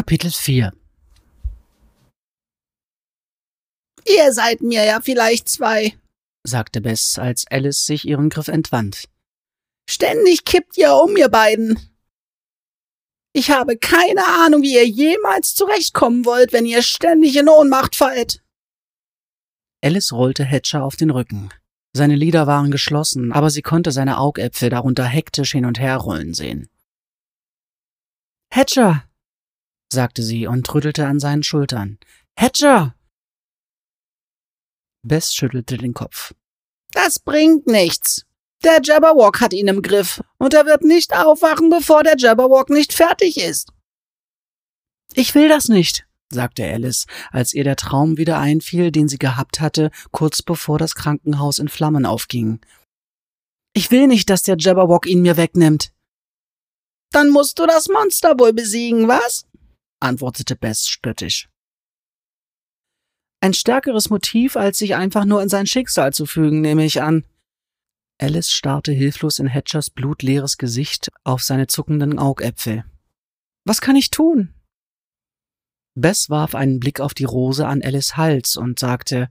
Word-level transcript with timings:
Kapitel 0.00 0.30
4 0.30 0.72
Ihr 4.06 4.32
seid 4.32 4.62
mir 4.62 4.82
ja 4.86 5.02
vielleicht 5.02 5.46
zwei, 5.50 5.92
sagte 6.42 6.80
Bess, 6.80 7.18
als 7.18 7.44
Alice 7.50 7.84
sich 7.84 8.06
ihren 8.06 8.30
Griff 8.30 8.48
entwand. 8.48 9.10
Ständig 9.86 10.46
kippt 10.46 10.78
ihr 10.78 10.94
um, 10.94 11.18
ihr 11.18 11.28
beiden. 11.28 11.78
Ich 13.34 13.50
habe 13.50 13.76
keine 13.76 14.26
Ahnung, 14.26 14.62
wie 14.62 14.72
ihr 14.72 14.88
jemals 14.88 15.54
zurechtkommen 15.54 16.24
wollt, 16.24 16.54
wenn 16.54 16.64
ihr 16.64 16.80
ständig 16.80 17.36
in 17.36 17.50
Ohnmacht 17.50 17.94
fallt. 17.94 18.42
Alice 19.84 20.12
rollte 20.12 20.46
Hatcher 20.46 20.82
auf 20.82 20.96
den 20.96 21.10
Rücken. 21.10 21.50
Seine 21.94 22.16
Lider 22.16 22.46
waren 22.46 22.70
geschlossen, 22.70 23.32
aber 23.32 23.50
sie 23.50 23.60
konnte 23.60 23.92
seine 23.92 24.16
Augäpfel 24.16 24.70
darunter 24.70 25.04
hektisch 25.04 25.52
hin 25.52 25.66
und 25.66 25.78
her 25.78 25.98
rollen 25.98 26.32
sehen. 26.32 26.70
Hatcher, 28.50 29.04
sagte 29.92 30.22
sie 30.22 30.46
und 30.46 30.72
rüttelte 30.72 31.06
an 31.06 31.20
seinen 31.20 31.42
Schultern. 31.42 31.98
Hatcher! 32.38 32.94
Bess 35.02 35.34
schüttelte 35.34 35.78
den 35.78 35.94
Kopf. 35.94 36.34
Das 36.92 37.18
bringt 37.18 37.66
nichts. 37.66 38.26
Der 38.62 38.80
Jabberwock 38.82 39.40
hat 39.40 39.54
ihn 39.54 39.68
im 39.68 39.80
Griff, 39.80 40.22
und 40.38 40.52
er 40.52 40.66
wird 40.66 40.82
nicht 40.82 41.14
aufwachen, 41.14 41.70
bevor 41.70 42.02
der 42.02 42.16
Jabberwock 42.18 42.68
nicht 42.68 42.92
fertig 42.92 43.38
ist. 43.38 43.72
Ich 45.14 45.34
will 45.34 45.48
das 45.48 45.68
nicht, 45.68 46.06
sagte 46.30 46.64
Alice, 46.64 47.06
als 47.30 47.54
ihr 47.54 47.64
der 47.64 47.76
Traum 47.76 48.18
wieder 48.18 48.38
einfiel, 48.38 48.92
den 48.92 49.08
sie 49.08 49.18
gehabt 49.18 49.60
hatte, 49.60 49.90
kurz 50.10 50.42
bevor 50.42 50.78
das 50.78 50.94
Krankenhaus 50.94 51.58
in 51.58 51.68
Flammen 51.68 52.04
aufging. 52.04 52.60
Ich 53.72 53.90
will 53.90 54.06
nicht, 54.06 54.28
dass 54.28 54.42
der 54.42 54.56
Jabberwock 54.58 55.06
ihn 55.06 55.22
mir 55.22 55.36
wegnimmt. 55.36 55.92
Dann 57.12 57.30
musst 57.30 57.58
du 57.58 57.66
das 57.66 57.88
Monster 57.88 58.38
wohl 58.38 58.52
besiegen, 58.52 59.08
was? 59.08 59.46
Antwortete 60.00 60.56
Bess 60.56 60.88
spöttisch. 60.88 61.48
Ein 63.42 63.54
stärkeres 63.54 64.10
Motiv, 64.10 64.56
als 64.56 64.78
sich 64.78 64.94
einfach 64.94 65.24
nur 65.24 65.42
in 65.42 65.48
sein 65.48 65.66
Schicksal 65.66 66.12
zu 66.12 66.26
fügen, 66.26 66.60
nehme 66.60 66.84
ich 66.84 67.00
an. 67.00 67.24
Alice 68.20 68.50
starrte 68.50 68.92
hilflos 68.92 69.38
in 69.38 69.52
Hatchers 69.52 69.88
blutleeres 69.88 70.58
Gesicht 70.58 71.08
auf 71.24 71.42
seine 71.42 71.66
zuckenden 71.66 72.18
Augäpfel. 72.18 72.84
Was 73.64 73.80
kann 73.80 73.96
ich 73.96 74.10
tun? 74.10 74.54
Bess 75.94 76.28
warf 76.28 76.54
einen 76.54 76.80
Blick 76.80 77.00
auf 77.00 77.14
die 77.14 77.24
Rose 77.24 77.66
an 77.66 77.82
Alice 77.82 78.16
Hals 78.16 78.56
und 78.56 78.78
sagte, 78.78 79.30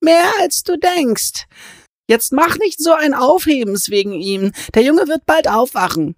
Mehr 0.00 0.30
als 0.40 0.64
du 0.64 0.76
denkst. 0.76 1.46
Jetzt 2.08 2.32
mach 2.32 2.58
nicht 2.58 2.82
so 2.82 2.92
ein 2.92 3.14
Aufhebens 3.14 3.90
wegen 3.90 4.12
ihm. 4.12 4.52
Der 4.74 4.82
Junge 4.82 5.06
wird 5.06 5.26
bald 5.26 5.46
aufwachen. 5.46 6.16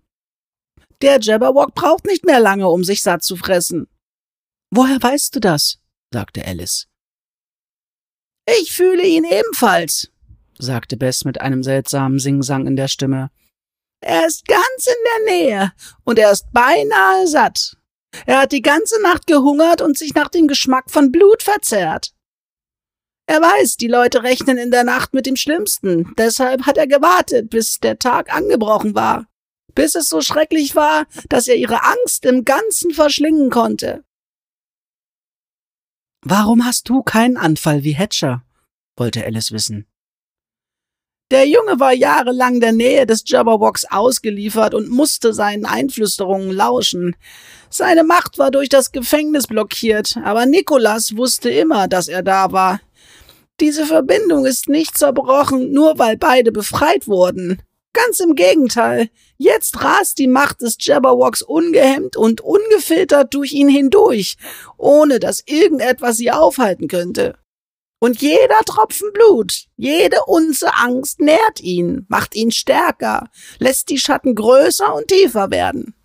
Der 1.02 1.20
Jabberwock 1.20 1.74
braucht 1.74 2.06
nicht 2.06 2.24
mehr 2.24 2.38
lange, 2.38 2.68
um 2.68 2.84
sich 2.84 3.02
satt 3.02 3.24
zu 3.24 3.36
fressen. 3.36 3.88
Woher 4.70 5.02
weißt 5.02 5.34
du 5.34 5.40
das? 5.40 5.78
sagte 6.12 6.46
Alice. 6.46 6.86
Ich 8.46 8.72
fühle 8.72 9.04
ihn 9.04 9.24
ebenfalls, 9.24 10.10
sagte 10.58 10.96
Bess 10.96 11.24
mit 11.24 11.40
einem 11.40 11.62
seltsamen 11.62 12.18
Singsang 12.18 12.66
in 12.66 12.76
der 12.76 12.88
Stimme. 12.88 13.30
Er 14.00 14.26
ist 14.26 14.46
ganz 14.46 14.86
in 14.86 14.94
der 15.26 15.34
Nähe 15.34 15.72
und 16.04 16.18
er 16.18 16.32
ist 16.32 16.46
beinahe 16.52 17.26
satt. 17.26 17.76
Er 18.26 18.40
hat 18.42 18.52
die 18.52 18.62
ganze 18.62 19.00
Nacht 19.02 19.26
gehungert 19.26 19.80
und 19.80 19.98
sich 19.98 20.14
nach 20.14 20.28
dem 20.28 20.48
Geschmack 20.48 20.90
von 20.90 21.12
Blut 21.12 21.42
verzehrt. 21.42 22.12
Er 23.26 23.40
weiß, 23.40 23.76
die 23.76 23.88
Leute 23.88 24.22
rechnen 24.22 24.58
in 24.58 24.70
der 24.70 24.84
Nacht 24.84 25.14
mit 25.14 25.26
dem 25.26 25.36
Schlimmsten, 25.36 26.12
deshalb 26.18 26.66
hat 26.66 26.76
er 26.76 26.86
gewartet, 26.86 27.50
bis 27.50 27.78
der 27.78 27.98
Tag 27.98 28.34
angebrochen 28.34 28.94
war, 28.94 29.26
bis 29.74 29.94
es 29.94 30.08
so 30.08 30.20
schrecklich 30.20 30.76
war, 30.76 31.06
dass 31.28 31.48
er 31.48 31.56
ihre 31.56 31.82
Angst 31.84 32.24
im 32.24 32.44
Ganzen 32.44 32.92
verschlingen 32.92 33.50
konnte. 33.50 34.04
Warum 36.24 36.64
hast 36.64 36.88
du 36.88 37.02
keinen 37.02 37.36
Anfall 37.36 37.82
wie 37.84 37.96
Hatcher? 37.96 38.44
wollte 38.96 39.24
Alice 39.24 39.52
wissen. 39.52 39.86
Der 41.32 41.48
Junge 41.48 41.80
war 41.80 41.94
jahrelang 41.94 42.60
der 42.60 42.72
Nähe 42.72 43.06
des 43.06 43.24
Jabberwocks 43.26 43.86
ausgeliefert 43.86 44.74
und 44.74 44.90
musste 44.90 45.32
seinen 45.32 45.64
Einflüsterungen 45.64 46.52
lauschen. 46.52 47.16
Seine 47.70 48.04
Macht 48.04 48.38
war 48.38 48.50
durch 48.50 48.68
das 48.68 48.92
Gefängnis 48.92 49.46
blockiert, 49.46 50.18
aber 50.24 50.44
Nikolas 50.44 51.16
wusste 51.16 51.48
immer, 51.48 51.88
dass 51.88 52.08
er 52.08 52.22
da 52.22 52.52
war. 52.52 52.80
Diese 53.60 53.86
Verbindung 53.86 54.44
ist 54.44 54.68
nicht 54.68 54.98
zerbrochen, 54.98 55.72
nur 55.72 55.98
weil 55.98 56.18
beide 56.18 56.52
befreit 56.52 57.08
wurden. 57.08 57.62
Ganz 57.94 58.20
im 58.20 58.34
Gegenteil. 58.34 59.08
Jetzt 59.42 59.82
rast 59.82 60.18
die 60.18 60.28
Macht 60.28 60.60
des 60.60 60.76
Jabberwocks 60.78 61.42
ungehemmt 61.42 62.16
und 62.16 62.40
ungefiltert 62.40 63.34
durch 63.34 63.52
ihn 63.52 63.68
hindurch, 63.68 64.36
ohne 64.78 65.18
dass 65.18 65.42
irgendetwas 65.46 66.16
sie 66.18 66.30
aufhalten 66.30 66.86
könnte. 66.86 67.36
Und 68.00 68.22
jeder 68.22 68.60
Tropfen 68.64 69.12
Blut, 69.12 69.66
jede 69.76 70.18
Unze 70.26 70.72
Angst 70.76 71.18
nährt 71.18 71.60
ihn, 71.60 72.06
macht 72.08 72.36
ihn 72.36 72.52
stärker, 72.52 73.30
lässt 73.58 73.90
die 73.90 73.98
Schatten 73.98 74.36
größer 74.36 74.94
und 74.94 75.08
tiefer 75.08 75.50
werden. 75.50 75.96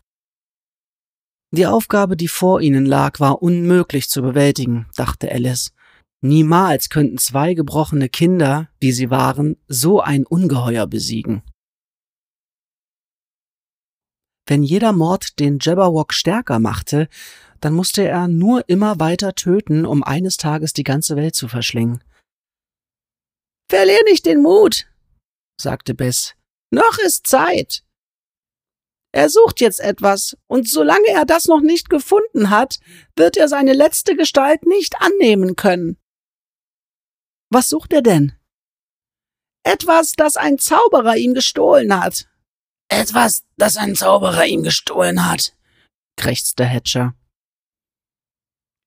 Die 1.52 1.68
Aufgabe, 1.68 2.18
die 2.18 2.28
vor 2.28 2.62
ihnen 2.62 2.88
lag, 2.88 3.20
war 3.20 3.44
unmöglich 3.44 4.10
zu 4.10 4.24
bewältigen, 4.24 4.88
dachte 4.96 5.32
Alice. 5.32 5.74
Niemals 6.22 6.90
könnten 6.90 7.20
zwei 7.20 7.54
gebrochene 7.54 8.10
Kinder, 8.10 8.70
wie 8.80 8.92
sie 8.92 9.12
waren, 9.12 9.58
so 9.68 10.02
ein 10.02 10.26
Ungeheuer 10.26 10.88
besiegen. 10.88 11.44
Wenn 14.48 14.64
jeder 14.64 14.94
Mord 14.94 15.40
den 15.40 15.60
Jabberwock 15.60 16.14
stärker 16.14 16.60
machte, 16.60 17.10
dann 17.60 17.74
musste 17.74 18.08
er 18.08 18.30
nur 18.30 18.68
immer 18.70 19.00
weiter 19.00 19.36
töten, 19.36 19.86
um 19.86 20.04
eines 20.04 20.38
Tages 20.38 20.72
die 20.72 20.84
ganze 20.84 21.18
Welt 21.18 21.36
zu 21.36 21.50
verschlingen. 21.50 22.02
Verlier 23.70 24.02
nicht 24.06 24.26
den 24.26 24.42
Mut, 24.42 24.88
sagte 25.60 25.94
Bess. 25.94 26.36
Noch 26.72 26.98
ist 27.00 27.28
Zeit. 27.28 27.84
Er 29.14 29.30
sucht 29.30 29.60
jetzt 29.60 29.80
etwas, 29.80 30.38
und 30.48 30.70
solange 30.70 31.08
er 31.08 31.26
das 31.26 31.46
noch 31.46 31.62
nicht 31.62 31.90
gefunden 31.90 32.50
hat, 32.50 32.80
wird 33.16 33.36
er 33.36 33.48
seine 33.48 33.74
letzte 33.74 34.16
Gestalt 34.16 34.66
nicht 34.66 35.02
annehmen 35.02 35.56
können. 35.56 35.98
Was 37.50 37.70
sucht 37.70 37.94
er 37.94 38.02
denn? 38.02 38.34
Etwas, 39.64 40.14
das 40.14 40.38
ein 40.38 40.60
Zauberer 40.60 41.18
ihm 41.18 41.34
gestohlen 41.34 42.00
hat. 42.00 42.30
Etwas, 42.90 43.46
das 43.58 43.78
ein 43.78 43.96
Zauberer 43.96 44.46
ihm 44.46 44.64
gestohlen 44.64 45.26
hat, 45.26 45.56
krächzte 46.16 46.66
Hatcher. 46.66 47.16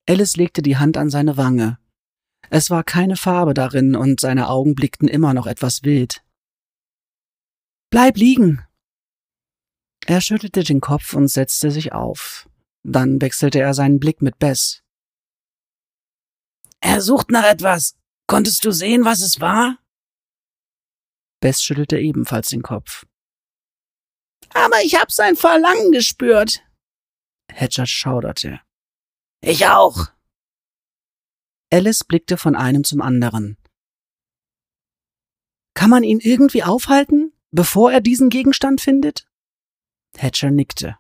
Alice 0.09 0.37
legte 0.37 0.63
die 0.63 0.79
Hand 0.79 0.97
an 0.97 1.11
seine 1.11 1.37
Wange. 1.37 1.79
Es 2.49 2.71
war 2.71 2.83
keine 2.83 3.17
Farbe 3.17 3.55
darin 3.55 3.95
und 3.95 4.21
seine 4.21 4.49
Augen 4.49 4.75
blickten 4.75 5.07
immer 5.07 5.35
noch 5.35 5.47
etwas 5.47 5.85
wild. 5.85 6.25
Bleib 7.91 8.17
liegen! 8.17 8.67
Er 10.07 10.21
schüttelte 10.21 10.65
den 10.65 10.81
Kopf 10.81 11.15
und 11.15 11.29
setzte 11.29 11.71
sich 11.71 11.93
auf. 11.93 12.49
Dann 12.83 13.21
wechselte 13.21 13.61
er 13.61 13.75
seinen 13.75 14.01
Blick 14.01 14.23
mit 14.23 14.39
Bess. 14.39 14.83
Er 16.81 17.03
sucht 17.03 17.31
nach 17.31 17.45
etwas. 17.45 17.97
Konntest 18.27 18.65
du 18.65 18.73
sehen, 18.73 19.05
was 19.05 19.21
es 19.21 19.41
war? 19.41 19.79
Bess 21.41 21.63
schüttelte 21.63 21.99
ebenfalls 21.99 22.49
den 22.49 22.63
Kopf. 22.63 23.07
Aber 24.55 24.83
ich 24.83 24.97
hab 24.97 25.13
sein 25.13 25.37
Verlangen 25.37 25.93
gespürt. 25.93 26.63
Hedger 27.53 27.87
schauderte. 27.87 28.61
Ich 29.41 29.67
auch. 29.67 30.09
Alice 31.73 32.05
blickte 32.05 32.37
von 32.37 32.57
einem 32.57 32.85
zum 32.85 33.01
anderen. 33.01 33.57
Kann 35.75 35.91
man 35.91 36.03
ihn 36.03 36.21
irgendwie 36.21 36.63
aufhalten, 36.63 37.33
bevor 37.53 37.93
er 37.93 38.01
diesen 38.01 38.29
Gegenstand 38.29 38.81
findet? 38.81 39.29
Hatcher 40.19 40.51
nickte. 40.51 40.99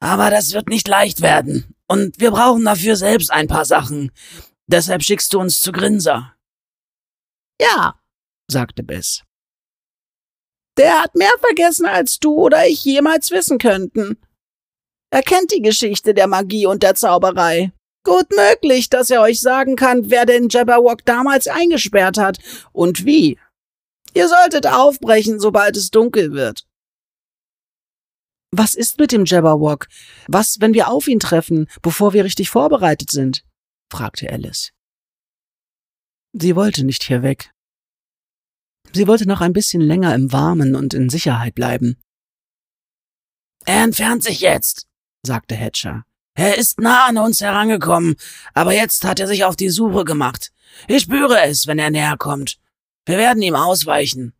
Aber 0.00 0.30
das 0.30 0.52
wird 0.52 0.68
nicht 0.68 0.86
leicht 0.86 1.22
werden. 1.22 1.74
Und 1.86 2.20
wir 2.20 2.30
brauchen 2.30 2.64
dafür 2.64 2.96
selbst 2.96 3.32
ein 3.32 3.48
paar 3.48 3.64
Sachen. 3.64 4.12
Deshalb 4.66 5.02
schickst 5.02 5.32
du 5.32 5.40
uns 5.40 5.60
zu 5.60 5.72
Grinser. 5.72 6.34
Ja, 7.60 8.00
sagte 8.48 8.82
Bess. 8.82 9.24
Der 10.78 11.02
hat 11.02 11.14
mehr 11.16 11.32
vergessen, 11.40 11.86
als 11.86 12.18
du 12.18 12.34
oder 12.34 12.66
ich 12.66 12.84
jemals 12.84 13.30
wissen 13.32 13.58
könnten. 13.58 14.16
Er 15.10 15.22
kennt 15.22 15.50
die 15.50 15.62
Geschichte 15.62 16.14
der 16.14 16.28
Magie 16.28 16.66
und 16.66 16.82
der 16.82 16.94
Zauberei. 16.94 17.72
Gut 18.04 18.30
möglich, 18.30 18.88
dass 18.88 19.10
er 19.10 19.20
euch 19.22 19.40
sagen 19.40 19.74
kann, 19.74 20.10
wer 20.10 20.24
den 20.24 20.48
Jabberwock 20.48 21.04
damals 21.04 21.48
eingesperrt 21.48 22.16
hat 22.16 22.38
und 22.72 23.04
wie. 23.04 23.38
Ihr 24.14 24.28
solltet 24.28 24.66
aufbrechen, 24.66 25.40
sobald 25.40 25.76
es 25.76 25.90
dunkel 25.90 26.32
wird. 26.32 26.64
Was 28.50 28.74
ist 28.74 28.98
mit 28.98 29.12
dem 29.12 29.24
Jabberwock? 29.24 29.88
Was, 30.26 30.60
wenn 30.60 30.74
wir 30.74 30.88
auf 30.88 31.08
ihn 31.08 31.20
treffen, 31.20 31.68
bevor 31.82 32.12
wir 32.12 32.24
richtig 32.24 32.50
vorbereitet 32.50 33.10
sind? 33.10 33.44
fragte 33.90 34.30
Alice. 34.30 34.72
Sie 36.32 36.54
wollte 36.56 36.84
nicht 36.84 37.02
hier 37.02 37.22
weg. 37.22 37.52
Sie 38.92 39.06
wollte 39.06 39.26
noch 39.26 39.40
ein 39.40 39.52
bisschen 39.52 39.80
länger 39.80 40.14
im 40.14 40.32
Warmen 40.32 40.74
und 40.74 40.94
in 40.94 41.08
Sicherheit 41.10 41.54
bleiben. 41.54 41.96
Er 43.64 43.84
entfernt 43.84 44.22
sich 44.22 44.40
jetzt, 44.40 44.86
sagte 45.22 45.54
Hatcher. 45.54 46.04
Er 46.34 46.56
ist 46.56 46.80
nah 46.80 47.06
an 47.06 47.18
uns 47.18 47.40
herangekommen, 47.40 48.16
aber 48.54 48.72
jetzt 48.72 49.04
hat 49.04 49.20
er 49.20 49.26
sich 49.26 49.44
auf 49.44 49.56
die 49.56 49.70
Suche 49.70 50.04
gemacht. 50.04 50.52
Ich 50.86 51.02
spüre 51.02 51.40
es, 51.42 51.66
wenn 51.66 51.78
er 51.78 51.90
näher 51.90 52.16
kommt. 52.16 52.58
Wir 53.06 53.18
werden 53.18 53.42
ihm 53.42 53.56
ausweichen. 53.56 54.34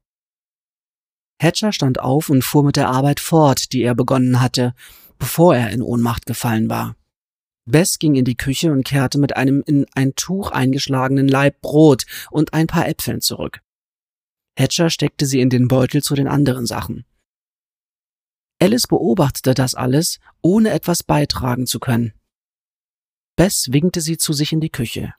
Hatcher 1.41 1.73
stand 1.73 2.01
auf 2.01 2.31
und 2.31 2.43
fuhr 2.43 2.65
mit 2.65 2.77
der 2.77 2.89
Arbeit 2.89 3.21
fort, 3.21 3.73
die 3.73 3.83
er 3.83 3.95
begonnen 3.95 4.41
hatte, 4.41 4.75
bevor 5.19 5.57
er 5.57 5.71
in 5.71 5.83
Ohnmacht 5.83 6.27
gefallen 6.27 6.71
war. 6.71 6.97
Bess 7.67 7.99
ging 7.99 8.15
in 8.15 8.25
die 8.25 8.37
Küche 8.37 8.73
und 8.73 8.85
kehrte 8.85 9.19
mit 9.19 9.37
einem 9.37 9.63
in 9.67 9.87
ein 9.95 10.15
Tuch 10.15 10.51
eingeschlagenen 10.51 11.29
Laib 11.29 11.61
Brot 11.61 12.07
und 12.31 12.55
ein 12.55 12.67
paar 12.67 12.89
Äpfeln 12.89 13.21
zurück. 13.21 13.61
Hatcher 14.59 14.91
steckte 14.91 15.25
sie 15.25 15.41
in 15.41 15.51
den 15.51 15.69
Beutel 15.69 16.03
zu 16.03 16.17
den 16.17 16.27
anderen 16.27 16.67
Sachen. 16.67 17.05
Alice 18.61 18.89
beobachtete 18.89 19.55
das 19.55 19.77
alles, 19.77 20.19
ohne 20.43 20.71
etwas 20.71 21.05
beitragen 21.05 21.69
zu 21.69 21.79
können. 21.79 22.13
Bess 23.37 23.69
winkte 23.71 24.01
sie 24.01 24.19
zu 24.19 24.33
sich 24.33 24.53
in 24.53 24.61
die 24.61 24.71
Küche. 24.71 25.15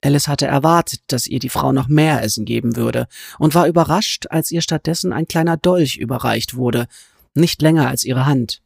Alice 0.00 0.28
hatte 0.28 0.46
erwartet, 0.46 1.02
dass 1.08 1.26
ihr 1.26 1.40
die 1.40 1.48
Frau 1.48 1.72
noch 1.72 1.88
mehr 1.88 2.22
Essen 2.22 2.44
geben 2.44 2.76
würde 2.76 3.08
und 3.40 3.56
war 3.56 3.66
überrascht, 3.66 4.28
als 4.30 4.52
ihr 4.52 4.62
stattdessen 4.62 5.12
ein 5.12 5.26
kleiner 5.26 5.56
Dolch 5.56 5.96
überreicht 5.96 6.54
wurde, 6.54 6.86
nicht 7.34 7.60
länger 7.60 7.88
als 7.88 8.04
ihre 8.04 8.26
Hand. 8.26 8.62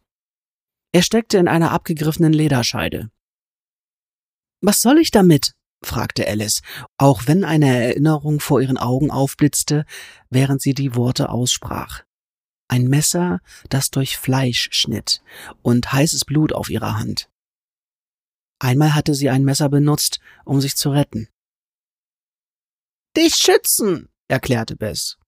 Er 0.92 1.02
steckte 1.02 1.38
in 1.38 1.48
einer 1.48 1.70
abgegriffenen 1.70 2.34
Lederscheide. 2.34 3.10
Was 4.60 4.82
soll 4.82 4.98
ich 4.98 5.10
damit? 5.10 5.54
Fragte 5.84 6.26
Alice, 6.26 6.62
auch 6.98 7.26
wenn 7.26 7.44
eine 7.44 7.84
Erinnerung 7.84 8.40
vor 8.40 8.60
ihren 8.60 8.78
Augen 8.78 9.10
aufblitzte, 9.10 9.84
während 10.30 10.62
sie 10.62 10.74
die 10.74 10.94
Worte 10.94 11.28
aussprach. 11.28 12.04
Ein 12.68 12.88
Messer, 12.88 13.40
das 13.68 13.90
durch 13.90 14.16
Fleisch 14.16 14.68
schnitt, 14.72 15.22
und 15.62 15.92
heißes 15.92 16.24
Blut 16.24 16.52
auf 16.52 16.70
ihrer 16.70 16.98
Hand. 16.98 17.30
Einmal 18.58 18.94
hatte 18.94 19.14
sie 19.14 19.28
ein 19.28 19.44
Messer 19.44 19.68
benutzt, 19.68 20.20
um 20.44 20.60
sich 20.60 20.76
zu 20.76 20.90
retten. 20.90 21.28
Dich 23.16 23.34
schützen, 23.34 24.08
erklärte 24.28 24.76
Bess. 24.76 25.18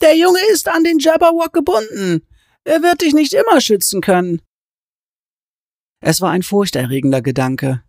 Der 0.00 0.16
Junge 0.16 0.40
ist 0.50 0.68
an 0.68 0.84
den 0.84 0.98
Jabberwock 0.98 1.52
gebunden. 1.52 2.26
Er 2.64 2.82
wird 2.82 3.02
dich 3.02 3.12
nicht 3.12 3.32
immer 3.34 3.60
schützen 3.60 4.00
können. 4.00 4.42
Es 6.00 6.20
war 6.20 6.30
ein 6.30 6.42
furchterregender 6.42 7.22
Gedanke. 7.22 7.84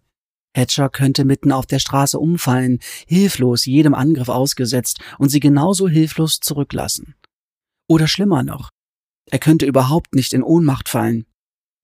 Hatcher 0.56 0.90
könnte 0.90 1.26
mitten 1.26 1.52
auf 1.52 1.66
der 1.66 1.80
Straße 1.80 2.20
umfallen, 2.20 2.80
hilflos 3.08 3.66
jedem 3.66 3.94
Angriff 3.94 4.30
ausgesetzt 4.30 5.00
und 5.18 5.30
sie 5.30 5.40
genauso 5.40 5.88
hilflos 5.88 6.40
zurücklassen. 6.40 7.16
Oder 7.88 8.08
schlimmer 8.08 8.44
noch, 8.44 8.70
er 9.30 9.40
könnte 9.40 9.66
überhaupt 9.66 10.16
nicht 10.16 10.34
in 10.34 10.44
Ohnmacht 10.44 10.90
fallen. 10.90 11.26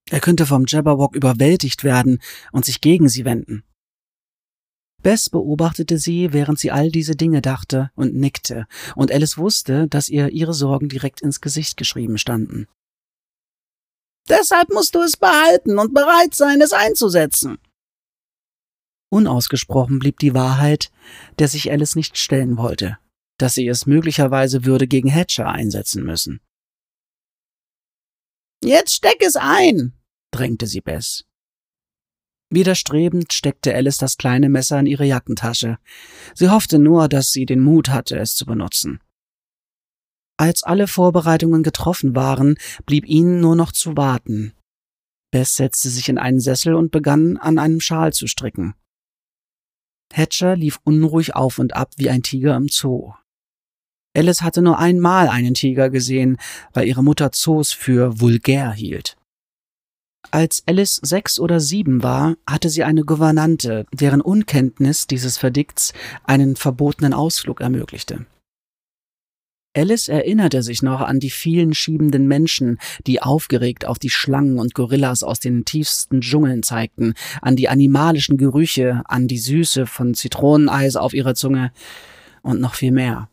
Er 0.10 0.20
könnte 0.20 0.46
vom 0.46 0.66
Jabberwock 0.68 1.16
überwältigt 1.16 1.84
werden 1.84 2.20
und 2.52 2.66
sich 2.66 2.82
gegen 2.82 3.10
sie 3.10 3.26
wenden. 3.26 3.64
Bess 5.02 5.30
beobachtete 5.30 5.98
sie, 5.98 6.34
während 6.34 6.60
sie 6.60 6.72
all 6.72 6.92
diese 6.92 7.16
Dinge 7.16 7.42
dachte 7.42 7.90
und 7.96 8.16
nickte, 8.16 8.68
und 8.96 9.12
Alice 9.12 9.38
wusste, 9.38 9.88
dass 9.88 10.10
ihr 10.10 10.30
ihre 10.30 10.54
Sorgen 10.54 10.90
direkt 10.90 11.22
ins 11.22 11.40
Gesicht 11.40 11.78
geschrieben 11.78 12.18
standen. 12.18 12.68
Deshalb 14.28 14.70
musst 14.70 14.94
du 14.96 15.02
es 15.02 15.16
behalten 15.16 15.80
und 15.80 15.94
bereit 15.94 16.36
sein, 16.36 16.62
es 16.62 16.74
einzusetzen. 16.74 17.58
Unausgesprochen 19.10 20.00
blieb 20.00 20.20
die 20.20 20.34
Wahrheit, 20.34 20.92
der 21.40 21.48
sich 21.48 21.72
Alice 21.72 21.96
nicht 21.96 22.18
stellen 22.18 22.58
wollte, 22.58 22.98
dass 23.38 23.56
sie 23.56 23.68
es 23.68 23.86
möglicherweise 23.86 24.66
würde 24.66 24.88
gegen 24.88 25.10
Hatcher 25.10 25.48
einsetzen 25.48 26.04
müssen. 26.04 26.42
Jetzt 28.64 28.94
steck 28.94 29.22
es 29.22 29.36
ein, 29.36 29.94
drängte 30.32 30.68
sie 30.68 30.82
Bess. 30.82 31.26
Widerstrebend 32.52 33.32
steckte 33.32 33.76
Alice 33.76 33.98
das 33.98 34.18
kleine 34.18 34.50
Messer 34.50 34.80
in 34.80 34.88
ihre 34.88 35.06
Jackentasche. 35.06 35.78
Sie 36.34 36.50
hoffte 36.50 36.80
nur, 36.80 37.08
dass 37.08 37.32
sie 37.32 37.46
den 37.46 37.60
Mut 37.60 37.90
hatte, 37.90 38.18
es 38.18 38.36
zu 38.36 38.46
benutzen. 38.46 39.00
Als 40.38 40.64
alle 40.64 40.88
Vorbereitungen 40.88 41.64
getroffen 41.64 42.16
waren, 42.16 42.58
blieb 42.86 43.06
ihnen 43.08 43.40
nur 43.40 43.56
noch 43.56 43.72
zu 43.72 43.98
warten. 43.98 44.54
Bess 45.32 45.56
setzte 45.56 45.90
sich 45.90 46.10
in 46.10 46.18
einen 46.18 46.40
Sessel 46.40 46.74
und 46.74 46.92
begann, 46.92 47.38
an 47.38 47.60
einem 47.60 47.82
Schal 47.82 48.14
zu 48.14 48.26
stricken. 48.26 48.74
Hatcher 50.14 50.56
lief 50.56 50.80
unruhig 50.84 51.36
auf 51.36 51.60
und 51.60 51.76
ab 51.76 51.92
wie 51.98 52.10
ein 52.10 52.24
Tiger 52.24 52.56
im 52.56 52.68
Zoo. 52.70 53.14
Alice 54.16 54.42
hatte 54.42 54.62
nur 54.62 54.80
einmal 54.80 55.28
einen 55.28 55.54
Tiger 55.54 55.90
gesehen, 55.90 56.38
weil 56.74 56.88
ihre 56.88 57.04
Mutter 57.04 57.32
Zoos 57.32 57.72
für 57.72 58.20
vulgär 58.20 58.72
hielt. 58.72 59.16
Als 60.32 60.64
Alice 60.68 61.00
sechs 61.02 61.40
oder 61.40 61.60
sieben 61.60 62.04
war, 62.04 62.36
hatte 62.48 62.70
sie 62.70 62.84
eine 62.84 63.04
Gouvernante, 63.04 63.86
deren 63.94 64.22
Unkenntnis 64.22 65.08
dieses 65.08 65.38
Verdikts 65.38 65.94
einen 66.24 66.56
verbotenen 66.56 67.14
Ausflug 67.14 67.62
ermöglichte. 67.62 68.26
Alice 69.76 70.10
erinnerte 70.10 70.64
sich 70.64 70.82
noch 70.82 71.02
an 71.02 71.20
die 71.20 71.30
vielen 71.30 71.74
schiebenden 71.74 72.28
Menschen, 72.28 72.80
die 73.06 73.22
aufgeregt 73.22 73.86
auf 73.86 74.00
die 74.00 74.10
Schlangen 74.10 74.58
und 74.58 74.74
Gorillas 74.74 75.22
aus 75.22 75.40
den 75.40 75.64
tiefsten 75.64 76.22
Dschungeln 76.22 76.64
zeigten, 76.64 77.14
an 77.42 77.56
die 77.56 77.70
animalischen 77.70 78.38
Gerüche, 78.38 79.04
an 79.06 79.28
die 79.28 79.38
Süße 79.38 79.86
von 79.86 80.16
Zitroneneis 80.16 80.96
auf 80.96 81.14
ihrer 81.14 81.36
Zunge 81.36 81.72
und 82.42 82.60
noch 82.60 82.74
viel 82.74 82.92
mehr. 82.92 83.30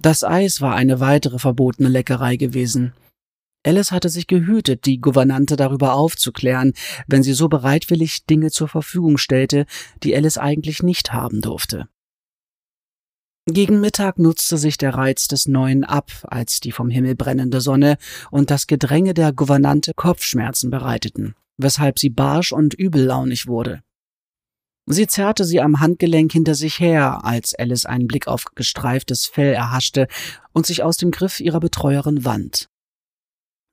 Das 0.00 0.24
Eis 0.24 0.60
war 0.60 0.74
eine 0.74 1.00
weitere 1.00 1.38
verbotene 1.38 1.88
Leckerei 1.88 2.36
gewesen, 2.36 2.92
Alice 3.66 3.90
hatte 3.90 4.08
sich 4.08 4.26
gehütet, 4.26 4.86
die 4.86 5.00
Gouvernante 5.00 5.56
darüber 5.56 5.94
aufzuklären, 5.94 6.72
wenn 7.06 7.22
sie 7.22 7.32
so 7.32 7.48
bereitwillig 7.48 8.24
Dinge 8.24 8.50
zur 8.50 8.68
Verfügung 8.68 9.18
stellte, 9.18 9.66
die 10.02 10.16
Alice 10.16 10.38
eigentlich 10.38 10.82
nicht 10.82 11.12
haben 11.12 11.40
durfte. 11.40 11.88
Gegen 13.50 13.80
Mittag 13.80 14.18
nutzte 14.18 14.58
sich 14.58 14.76
der 14.76 14.92
Reiz 14.92 15.26
des 15.26 15.48
Neuen 15.48 15.82
ab, 15.82 16.10
als 16.24 16.60
die 16.60 16.70
vom 16.70 16.90
Himmel 16.90 17.14
brennende 17.14 17.62
Sonne 17.62 17.96
und 18.30 18.50
das 18.50 18.66
Gedränge 18.66 19.14
der 19.14 19.32
Gouvernante 19.32 19.94
Kopfschmerzen 19.94 20.68
bereiteten, 20.68 21.34
weshalb 21.56 21.98
sie 21.98 22.10
barsch 22.10 22.52
und 22.52 22.74
übellaunig 22.74 23.46
wurde. 23.46 23.80
Sie 24.84 25.06
zerrte 25.06 25.46
sie 25.46 25.62
am 25.62 25.80
Handgelenk 25.80 26.30
hinter 26.30 26.54
sich 26.54 26.78
her, 26.78 27.24
als 27.24 27.54
Alice 27.54 27.86
einen 27.86 28.06
Blick 28.06 28.28
auf 28.28 28.44
gestreiftes 28.54 29.24
Fell 29.24 29.54
erhaschte 29.54 30.08
und 30.52 30.66
sich 30.66 30.82
aus 30.82 30.98
dem 30.98 31.10
Griff 31.10 31.40
ihrer 31.40 31.60
Betreuerin 31.60 32.26
wand. 32.26 32.68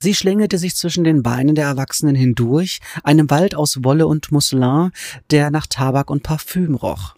Sie 0.02 0.16
schlängelte 0.16 0.58
sich 0.58 0.78
zwischen 0.78 1.04
den 1.04 1.22
Beinen 1.22 1.56
der 1.56 1.66
Erwachsenen 1.66 2.16
hindurch, 2.16 2.80
einem 3.04 3.30
Wald 3.30 3.56
aus 3.56 3.84
Wolle 3.84 4.08
und 4.08 4.32
Mousselin, 4.32 4.92
der 5.32 5.52
nach 5.52 5.68
Tabak 5.68 6.10
und 6.10 6.24
Parfüm 6.24 6.76
roch. 6.76 7.15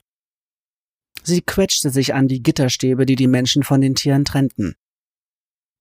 Sie 1.28 1.42
quetschte 1.42 1.90
sich 1.90 2.14
an 2.14 2.30
die 2.30 2.42
Gitterstäbe, 2.42 3.06
die 3.06 3.18
die 3.18 3.28
Menschen 3.28 3.64
von 3.64 3.82
den 3.82 3.96
Tieren 3.96 4.24
trennten. 4.24 4.76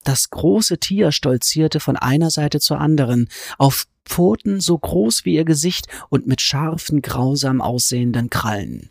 Das 0.02 0.30
große 0.30 0.78
Tier 0.78 1.12
stolzierte 1.12 1.78
von 1.78 1.96
einer 1.96 2.30
Seite 2.30 2.58
zur 2.58 2.80
anderen, 2.80 3.28
auf 3.56 3.86
Pfoten 4.04 4.60
so 4.60 4.76
groß 4.76 5.24
wie 5.24 5.36
ihr 5.36 5.44
Gesicht 5.44 5.86
und 6.10 6.26
mit 6.26 6.40
scharfen, 6.40 7.00
grausam 7.00 7.60
aussehenden 7.60 8.28
Krallen. 8.28 8.90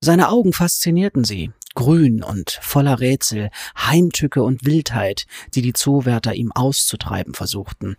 Seine 0.00 0.28
Augen 0.28 0.52
faszinierten 0.52 1.24
sie, 1.24 1.50
grün 1.74 2.22
und 2.22 2.60
voller 2.62 3.00
Rätsel, 3.00 3.50
Heimtücke 3.76 4.44
und 4.44 4.64
Wildheit, 4.64 5.26
die 5.54 5.62
die 5.62 5.72
Zoowärter 5.72 6.34
ihm 6.34 6.52
auszutreiben 6.52 7.34
versuchten. 7.34 7.96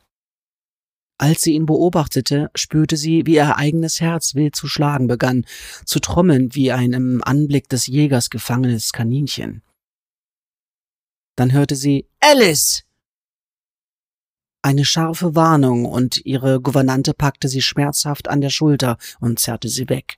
Als 1.22 1.44
sie 1.44 1.54
ihn 1.54 1.68
beobachtete, 1.68 2.50
spürte 2.56 2.98
sie, 2.98 3.28
wie 3.28 3.36
ihr 3.36 3.56
eigenes 3.56 4.02
Herz 4.02 4.34
wild 4.34 4.56
zu 4.56 4.68
schlagen 4.68 5.06
begann, 5.06 5.46
zu 5.86 6.00
trommeln 6.00 6.56
wie 6.56 6.72
ein 6.72 6.94
im 6.94 7.24
Anblick 7.24 7.70
des 7.70 7.86
Jägers 7.86 8.32
gefangenes 8.32 8.92
Kaninchen. 8.92 9.62
Dann 11.36 11.52
hörte 11.52 11.76
sie 11.76 12.08
Alice. 12.20 12.86
Eine 14.64 14.84
scharfe 14.84 15.36
Warnung, 15.36 15.86
und 15.86 16.26
ihre 16.26 16.60
Gouvernante 16.60 17.14
packte 17.14 17.50
sie 17.50 17.62
schmerzhaft 17.62 18.28
an 18.28 18.42
der 18.42 18.50
Schulter 18.50 18.98
und 19.20 19.40
zerrte 19.40 19.70
sie 19.70 19.90
weg. 19.90 20.18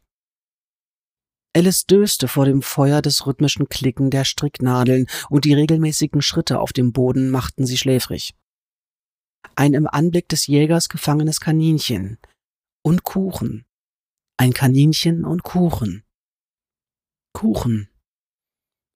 Alice 1.54 1.86
döste 1.86 2.30
vor 2.30 2.46
dem 2.46 2.62
Feuer 2.62 3.02
des 3.02 3.28
rhythmischen 3.28 3.68
Klicken 3.68 4.10
der 4.10 4.24
Stricknadeln 4.24 5.08
und 5.30 5.44
die 5.44 5.54
regelmäßigen 5.54 6.22
Schritte 6.22 6.62
auf 6.62 6.72
dem 6.72 6.94
Boden 6.94 7.30
machten 7.30 7.66
sie 7.66 7.78
schläfrig. 7.78 8.36
Ein 9.56 9.74
im 9.74 9.88
Anblick 9.88 10.30
des 10.30 10.48
Jägers 10.48 10.90
gefangenes 10.90 11.40
Kaninchen. 11.40 12.18
Und 12.84 13.04
Kuchen. 13.04 13.66
Ein 14.38 14.54
Kaninchen 14.54 15.26
und 15.26 15.44
Kuchen. 15.44 16.04
Kuchen. 17.34 17.90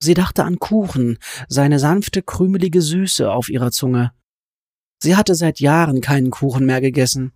Sie 0.00 0.14
dachte 0.14 0.44
an 0.44 0.58
Kuchen, 0.58 1.18
seine 1.48 1.78
sanfte, 1.78 2.22
krümelige 2.22 2.82
Süße 2.82 3.30
auf 3.30 3.48
ihrer 3.48 3.72
Zunge. 3.72 4.12
Sie 5.02 5.16
hatte 5.16 5.34
seit 5.34 5.60
Jahren 5.60 6.00
keinen 6.00 6.30
Kuchen 6.30 6.66
mehr 6.66 6.80
gegessen. 6.80 7.32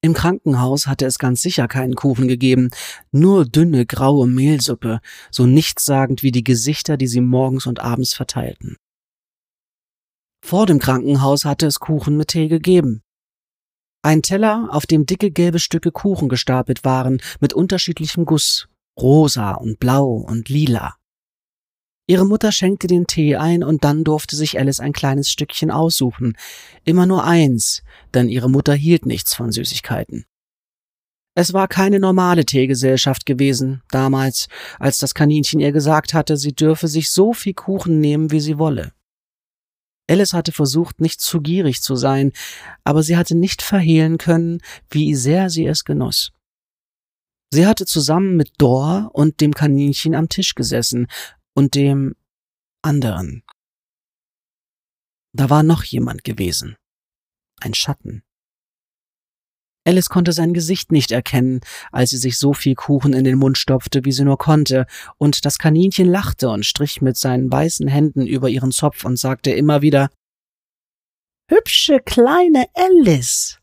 Im 0.00 0.14
Krankenhaus 0.14 0.86
hatte 0.86 1.06
es 1.06 1.18
ganz 1.18 1.42
sicher 1.42 1.66
keinen 1.66 1.96
Kuchen 1.96 2.28
gegeben, 2.28 2.70
nur 3.10 3.44
dünne 3.44 3.84
graue 3.84 4.28
Mehlsuppe, 4.28 5.00
so 5.30 5.46
nichtssagend 5.46 6.22
wie 6.22 6.30
die 6.30 6.44
Gesichter, 6.44 6.96
die 6.96 7.08
sie 7.08 7.20
morgens 7.20 7.66
und 7.66 7.80
abends 7.80 8.14
verteilten. 8.14 8.76
Vor 10.40 10.66
dem 10.66 10.78
Krankenhaus 10.78 11.44
hatte 11.44 11.66
es 11.66 11.80
Kuchen 11.80 12.16
mit 12.16 12.28
Tee 12.28 12.48
gegeben. 12.48 13.02
Ein 14.02 14.22
Teller, 14.22 14.68
auf 14.70 14.86
dem 14.86 15.06
dicke 15.06 15.30
gelbe 15.30 15.58
Stücke 15.58 15.90
Kuchen 15.90 16.28
gestapelt 16.28 16.84
waren, 16.84 17.20
mit 17.40 17.52
unterschiedlichem 17.52 18.24
Guss, 18.24 18.68
rosa 18.98 19.52
und 19.52 19.78
blau 19.80 20.12
und 20.12 20.48
lila. 20.48 20.94
Ihre 22.06 22.24
Mutter 22.24 22.52
schenkte 22.52 22.86
den 22.86 23.06
Tee 23.06 23.36
ein 23.36 23.62
und 23.62 23.84
dann 23.84 24.02
durfte 24.02 24.34
sich 24.34 24.58
Alice 24.58 24.80
ein 24.80 24.94
kleines 24.94 25.30
Stückchen 25.30 25.70
aussuchen. 25.70 26.38
Immer 26.84 27.04
nur 27.04 27.24
eins, 27.24 27.82
denn 28.14 28.30
ihre 28.30 28.48
Mutter 28.48 28.72
hielt 28.72 29.04
nichts 29.04 29.34
von 29.34 29.52
Süßigkeiten. 29.52 30.24
Es 31.34 31.52
war 31.52 31.68
keine 31.68 32.00
normale 32.00 32.46
Teegesellschaft 32.46 33.26
gewesen, 33.26 33.82
damals, 33.90 34.48
als 34.78 34.98
das 34.98 35.14
Kaninchen 35.14 35.60
ihr 35.60 35.72
gesagt 35.72 36.14
hatte, 36.14 36.36
sie 36.36 36.54
dürfe 36.54 36.88
sich 36.88 37.10
so 37.10 37.34
viel 37.34 37.54
Kuchen 37.54 38.00
nehmen, 38.00 38.30
wie 38.30 38.40
sie 38.40 38.58
wolle. 38.58 38.92
Alice 40.08 40.32
hatte 40.32 40.52
versucht, 40.52 41.00
nicht 41.00 41.20
zu 41.20 41.40
gierig 41.40 41.82
zu 41.82 41.94
sein, 41.94 42.32
aber 42.84 43.02
sie 43.02 43.16
hatte 43.16 43.34
nicht 43.34 43.62
verhehlen 43.62 44.18
können, 44.18 44.60
wie 44.90 45.14
sehr 45.14 45.50
sie 45.50 45.66
es 45.66 45.84
genoss. 45.84 46.32
Sie 47.52 47.66
hatte 47.66 47.86
zusammen 47.86 48.36
mit 48.36 48.52
Dor 48.58 49.10
und 49.12 49.40
dem 49.40 49.54
Kaninchen 49.54 50.14
am 50.14 50.28
Tisch 50.28 50.54
gesessen 50.54 51.06
und 51.54 51.74
dem 51.74 52.14
anderen. 52.82 53.42
Da 55.32 55.50
war 55.50 55.62
noch 55.62 55.84
jemand 55.84 56.24
gewesen. 56.24 56.76
Ein 57.60 57.74
Schatten. 57.74 58.22
Alice 59.84 60.08
konnte 60.08 60.32
sein 60.32 60.52
Gesicht 60.52 60.92
nicht 60.92 61.12
erkennen, 61.12 61.60
als 61.92 62.10
sie 62.10 62.18
sich 62.18 62.38
so 62.38 62.52
viel 62.52 62.74
Kuchen 62.74 63.14
in 63.14 63.24
den 63.24 63.38
Mund 63.38 63.56
stopfte, 63.56 64.04
wie 64.04 64.12
sie 64.12 64.24
nur 64.24 64.38
konnte, 64.38 64.86
und 65.16 65.44
das 65.44 65.58
Kaninchen 65.58 66.06
lachte 66.06 66.50
und 66.50 66.66
strich 66.66 67.00
mit 67.00 67.16
seinen 67.16 67.50
weißen 67.50 67.88
Händen 67.88 68.26
über 68.26 68.48
ihren 68.48 68.70
Zopf 68.70 69.04
und 69.04 69.18
sagte 69.18 69.50
immer 69.50 69.82
wieder 69.82 70.10
Hübsche 71.50 72.00
kleine 72.00 72.66
Alice. 72.74 73.58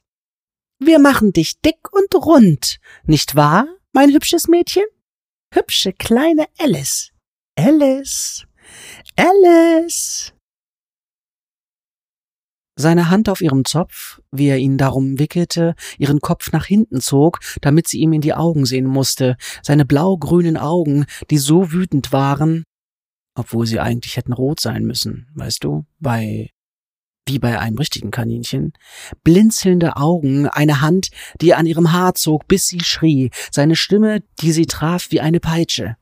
Wir 0.79 0.99
machen 0.99 1.31
dich 1.33 1.61
dick 1.61 1.93
und 1.93 2.13
rund, 2.15 2.79
nicht 3.03 3.35
wahr, 3.35 3.67
mein 3.93 4.11
hübsches 4.11 4.47
Mädchen? 4.47 4.83
Hübsche 5.53 5.93
kleine 5.93 6.47
Alice. 6.57 7.11
Alice. 7.55 8.45
Alice. 9.15 10.34
Seine 12.77 13.09
Hand 13.09 13.29
auf 13.29 13.39
ihrem 13.39 13.63
Zopf, 13.63 14.21
wie 14.31 14.47
er 14.47 14.57
ihn 14.57 14.77
darum 14.77 15.17
wickelte, 15.17 15.75
ihren 15.97 16.19
Kopf 16.19 16.51
nach 16.51 16.65
hinten 16.65 16.99
zog, 16.99 17.39
damit 17.61 17.87
sie 17.87 17.99
ihm 17.99 18.11
in 18.11 18.21
die 18.21 18.33
Augen 18.33 18.65
sehen 18.65 18.85
musste, 18.85 19.37
seine 19.63 19.85
blau-grünen 19.85 20.57
Augen, 20.57 21.05
die 21.29 21.37
so 21.37 21.71
wütend 21.71 22.11
waren, 22.11 22.65
obwohl 23.33 23.65
sie 23.65 23.79
eigentlich 23.79 24.17
hätten 24.17 24.33
rot 24.33 24.59
sein 24.59 24.83
müssen, 24.83 25.27
weißt 25.35 25.63
du, 25.63 25.85
bei 25.99 26.49
wie 27.27 27.39
bei 27.39 27.59
einem 27.59 27.77
richtigen 27.77 28.11
Kaninchen, 28.11 28.73
blinzelnde 29.23 29.97
Augen, 29.97 30.47
eine 30.47 30.81
Hand, 30.81 31.09
die 31.41 31.55
an 31.55 31.65
ihrem 31.65 31.91
Haar 31.91 32.13
zog, 32.13 32.47
bis 32.47 32.67
sie 32.67 32.81
schrie, 32.81 33.31
seine 33.51 33.75
Stimme, 33.75 34.21
die 34.41 34.51
sie 34.51 34.67
traf 34.67 35.07
wie 35.09 35.21
eine 35.21 35.39
Peitsche. 35.39 35.97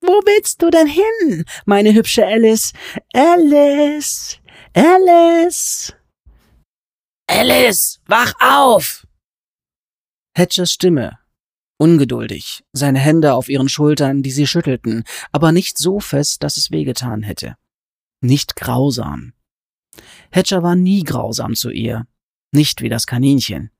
Wo 0.00 0.20
willst 0.24 0.60
du 0.60 0.70
denn 0.70 0.88
hin, 0.88 1.44
meine 1.64 1.94
hübsche 1.94 2.26
Alice? 2.26 2.72
Alice, 3.14 4.40
Alice! 4.74 5.92
Alice, 7.26 8.00
wach 8.06 8.32
auf! 8.40 9.06
Hatchers 10.34 10.72
Stimme. 10.72 11.18
Ungeduldig, 11.78 12.64
seine 12.72 12.98
Hände 12.98 13.34
auf 13.34 13.50
ihren 13.50 13.68
Schultern, 13.68 14.22
die 14.22 14.30
sie 14.30 14.46
schüttelten, 14.46 15.04
aber 15.30 15.52
nicht 15.52 15.76
so 15.76 16.00
fest, 16.00 16.42
dass 16.42 16.56
es 16.56 16.70
wehgetan 16.70 17.22
hätte. 17.22 17.56
Nicht 18.22 18.56
grausam. 18.56 19.34
Hatcher 20.30 20.62
war 20.62 20.74
nie 20.74 21.04
grausam 21.04 21.54
zu 21.54 21.70
ihr. 21.70 22.06
Nicht 22.50 22.80
wie 22.80 22.88
das 22.88 23.06
Kaninchen. 23.06 23.70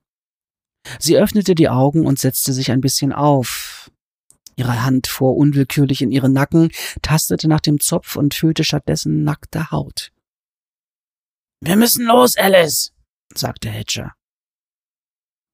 Sie 0.99 1.17
öffnete 1.17 1.55
die 1.55 1.69
Augen 1.69 2.05
und 2.05 2.19
setzte 2.19 2.53
sich 2.53 2.69
ein 2.69 2.81
bisschen 2.81 3.13
auf. 3.13 3.89
Ihre 4.57 4.83
Hand 4.83 5.07
fuhr 5.07 5.35
unwillkürlich 5.35 6.03
in 6.03 6.11
ihren 6.11 6.33
Nacken, 6.33 6.69
tastete 7.01 7.47
nach 7.47 7.61
dem 7.61 7.79
Zopf 7.79 8.15
und 8.15 8.35
fühlte 8.35 8.63
stattdessen 8.63 9.23
nackte 9.23 9.71
Haut. 9.71 10.11
Wir 11.65 11.77
müssen 11.77 12.05
los, 12.05 12.35
Alice, 12.35 12.91
sagte 13.33 13.69
Hatcher. 13.69 14.11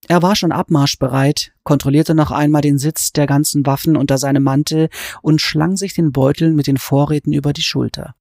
Er 0.07 0.23
war 0.23 0.35
schon 0.35 0.51
abmarschbereit, 0.51 1.53
kontrollierte 1.61 2.15
noch 2.15 2.31
einmal 2.31 2.63
den 2.63 2.79
Sitz 2.79 3.11
der 3.11 3.27
ganzen 3.27 3.63
Waffen 3.67 3.95
unter 3.95 4.17
seinem 4.17 4.41
Mantel 4.41 4.89
und 5.21 5.39
schlang 5.39 5.77
sich 5.77 5.93
den 5.93 6.11
Beutel 6.11 6.51
mit 6.51 6.65
den 6.65 6.77
Vorräten 6.77 7.31
über 7.31 7.53
die 7.53 7.61
Schulter. 7.61 8.15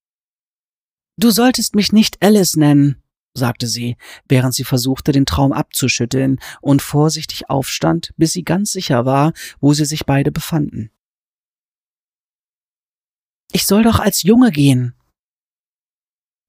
Du 1.17 1.31
solltest 1.31 1.75
mich 1.75 1.91
nicht 1.91 2.23
Alice 2.23 2.57
nennen, 2.57 3.03
sagte 3.33 3.67
sie, 3.67 3.97
während 4.29 4.53
sie 4.53 4.65
versuchte, 4.65 5.13
den 5.13 5.25
Traum 5.25 5.55
abzuschütteln 5.55 6.41
und 6.61 6.83
vorsichtig 6.83 7.49
aufstand, 7.49 8.13
bis 8.19 8.35
sie 8.35 8.45
ganz 8.45 8.71
sicher 8.71 9.07
war, 9.07 9.33
wo 9.61 9.73
sie 9.73 9.87
sich 9.87 10.05
beide 10.05 10.31
befanden. 10.31 10.91
Ich 13.51 13.65
soll 13.65 13.83
doch 13.83 13.99
als 13.99 14.25
Junge 14.25 14.51
gehen, 14.51 14.95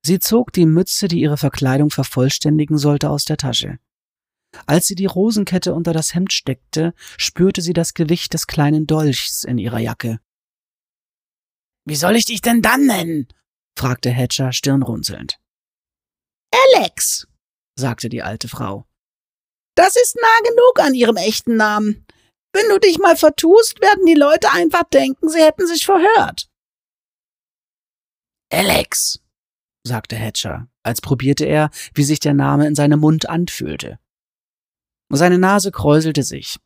Sie 0.06 0.20
zog 0.20 0.54
die 0.54 0.66
Mütze, 0.66 1.08
die 1.08 1.20
ihre 1.20 1.38
Verkleidung 1.38 1.90
vervollständigen 1.90 2.78
sollte, 2.78 3.10
aus 3.10 3.26
der 3.26 3.38
Tasche. 3.38 3.80
Als 4.66 4.88
sie 4.88 4.96
die 4.96 5.06
Rosenkette 5.06 5.74
unter 5.74 5.94
das 5.94 6.14
Hemd 6.16 6.34
steckte, 6.34 6.94
spürte 7.18 7.62
sie 7.62 7.74
das 7.74 7.94
Gewicht 7.94 8.34
des 8.34 8.48
kleinen 8.48 8.88
Dolchs 8.88 9.44
in 9.44 9.58
ihrer 9.58 9.80
Jacke. 9.80 10.20
Wie 11.86 11.96
soll 11.96 12.16
ich 12.16 12.26
dich 12.26 12.42
denn 12.42 12.62
dann 12.62 12.86
nennen? 12.86 13.28
fragte 13.78 14.12
Hatcher 14.12 14.52
stirnrunzelnd. 14.52 15.40
Alex, 16.76 17.28
sagte 17.78 18.10
die 18.10 18.24
alte 18.24 18.48
Frau. 18.48 18.86
Das 19.76 19.96
ist 19.96 20.16
nah 20.16 20.50
genug 20.50 20.80
an 20.80 20.94
ihrem 20.94 21.16
echten 21.16 21.56
Namen. 21.56 22.06
Wenn 22.52 22.68
du 22.70 22.80
dich 22.80 22.98
mal 22.98 23.16
vertust, 23.16 23.80
werden 23.82 24.06
die 24.06 24.16
Leute 24.16 24.52
einfach 24.52 24.84
denken, 24.84 25.30
sie 25.30 25.42
hätten 25.42 25.68
sich 25.68 25.86
verhört. 25.86 26.50
Alex, 28.52 29.22
sagte 29.90 30.16
Hatcher, 30.16 30.70
als 30.84 31.02
probierte 31.02 31.44
er, 31.44 31.70
wie 31.94 32.04
sich 32.04 32.22
der 32.22 32.34
Name 32.34 32.66
in 32.66 32.76
seinem 32.76 33.02
Mund 33.02 33.28
anfühlte. 33.28 34.00
Seine 35.12 35.40
Nase 35.40 35.72
kräuselte 35.72 36.24
sich. 36.24 36.58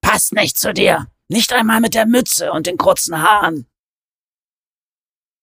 Passt 0.00 0.32
nicht 0.32 0.58
zu 0.58 0.72
dir. 0.72 1.08
Nicht 1.28 1.52
einmal 1.52 1.80
mit 1.80 1.94
der 1.94 2.06
Mütze 2.06 2.52
und 2.52 2.66
den 2.66 2.76
kurzen 2.76 3.22
Haaren. 3.22 3.66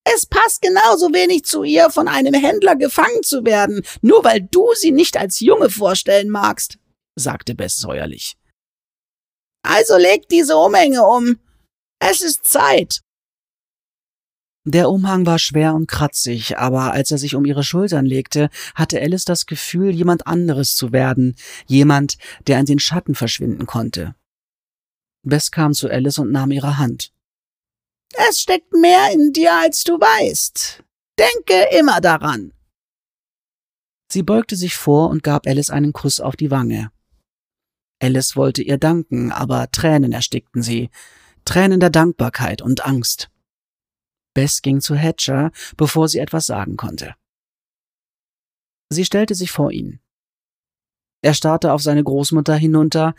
Es 0.06 0.26
passt 0.26 0.62
genauso 0.62 1.08
wenig 1.14 1.44
zu 1.44 1.64
ihr, 1.64 1.90
von 1.90 2.08
einem 2.08 2.34
Händler 2.34 2.76
gefangen 2.76 3.24
zu 3.24 3.44
werden, 3.44 3.82
nur 4.02 4.24
weil 4.24 4.42
du 4.42 4.74
sie 4.74 4.92
nicht 4.92 5.18
als 5.18 5.40
Junge 5.40 5.70
vorstellen 5.70 6.30
magst, 6.30 6.78
sagte 7.16 7.56
Bess 7.56 7.76
säuerlich. 7.76 8.38
Also 9.64 9.98
leg 9.98 10.30
diese 10.30 10.56
Umhänge 10.56 11.04
um. 11.04 11.40
Es 12.00 12.22
ist 12.22 12.46
Zeit. 12.46 13.02
Der 14.70 14.90
Umhang 14.90 15.26
war 15.26 15.40
schwer 15.40 15.74
und 15.76 15.88
kratzig, 15.88 16.58
aber 16.58 16.92
als 16.92 17.10
er 17.10 17.18
sich 17.18 17.36
um 17.36 17.46
ihre 17.46 17.64
Schultern 17.64 18.06
legte, 18.06 18.50
hatte 18.76 19.00
Alice 19.00 19.24
das 19.24 19.46
Gefühl, 19.46 19.92
jemand 19.92 20.28
anderes 20.28 20.76
zu 20.76 20.92
werden, 20.92 21.38
jemand, 21.68 22.18
der 22.48 22.60
in 22.60 22.66
den 22.66 22.80
Schatten 22.80 23.16
verschwinden 23.16 23.66
konnte. 23.66 24.14
Bess 25.24 25.52
kam 25.52 25.74
zu 25.74 25.90
Alice 25.90 26.18
und 26.18 26.34
nahm 26.34 26.52
ihre 26.52 26.78
Hand. 26.78 27.14
Es 28.30 28.42
steckt 28.42 28.74
mehr 28.74 29.10
in 29.14 29.32
dir, 29.32 29.54
als 29.54 29.86
du 29.86 29.94
weißt. 29.94 30.84
Denke 31.18 31.78
immer 31.80 32.02
daran. 32.02 32.52
Sie 34.12 34.22
beugte 34.22 34.58
sich 34.58 34.76
vor 34.76 35.10
und 35.10 35.24
gab 35.24 35.48
Alice 35.48 35.70
einen 35.70 35.94
Kuss 35.94 36.20
auf 36.20 36.36
die 36.36 36.52
Wange. 36.52 36.92
Alice 38.02 38.36
wollte 38.36 38.64
ihr 38.64 38.78
danken, 38.78 39.32
aber 39.32 39.72
Tränen 39.72 40.12
erstickten 40.12 40.62
sie, 40.62 40.90
Tränen 41.46 41.80
der 41.80 41.90
Dankbarkeit 41.90 42.62
und 42.62 42.86
Angst. 42.86 43.30
Bess 44.38 44.62
ging 44.62 44.82
zu 44.82 44.96
Hatcher, 44.96 45.52
bevor 45.78 46.08
sie 46.08 46.20
etwas 46.20 46.46
sagen 46.46 46.78
konnte. 46.78 47.16
Sie 48.94 49.04
stellte 49.04 49.34
sich 49.34 49.50
vor 49.50 49.72
ihn. 49.72 50.00
Er 51.24 51.34
starrte 51.34 51.74
auf 51.74 51.82
seine 51.82 52.04
Großmutter 52.04 52.56
hinunter, 52.56 53.16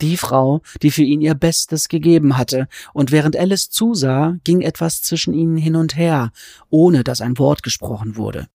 die 0.00 0.16
Frau, 0.16 0.62
die 0.80 0.92
für 0.92 1.02
ihn 1.02 1.20
ihr 1.20 1.34
Bestes 1.34 1.88
gegeben 1.88 2.38
hatte, 2.38 2.68
und 2.94 3.10
während 3.10 3.36
Alice 3.36 3.70
zusah, 3.70 4.36
ging 4.44 4.60
etwas 4.60 5.02
zwischen 5.02 5.34
ihnen 5.34 5.56
hin 5.56 5.74
und 5.74 5.96
her, 5.96 6.30
ohne 6.70 7.02
dass 7.02 7.20
ein 7.20 7.38
Wort 7.38 7.64
gesprochen 7.64 8.14
wurde. 8.14 8.46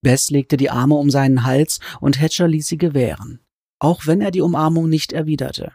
Bess 0.00 0.30
legte 0.30 0.56
die 0.56 0.70
Arme 0.70 0.94
um 0.94 1.10
seinen 1.10 1.44
Hals 1.44 1.78
und 2.00 2.18
Hatcher 2.18 2.48
ließ 2.48 2.66
sie 2.66 2.78
gewähren, 2.78 3.40
auch 3.80 4.06
wenn 4.06 4.22
er 4.22 4.30
die 4.30 4.40
Umarmung 4.40 4.88
nicht 4.88 5.12
erwiderte. 5.12 5.74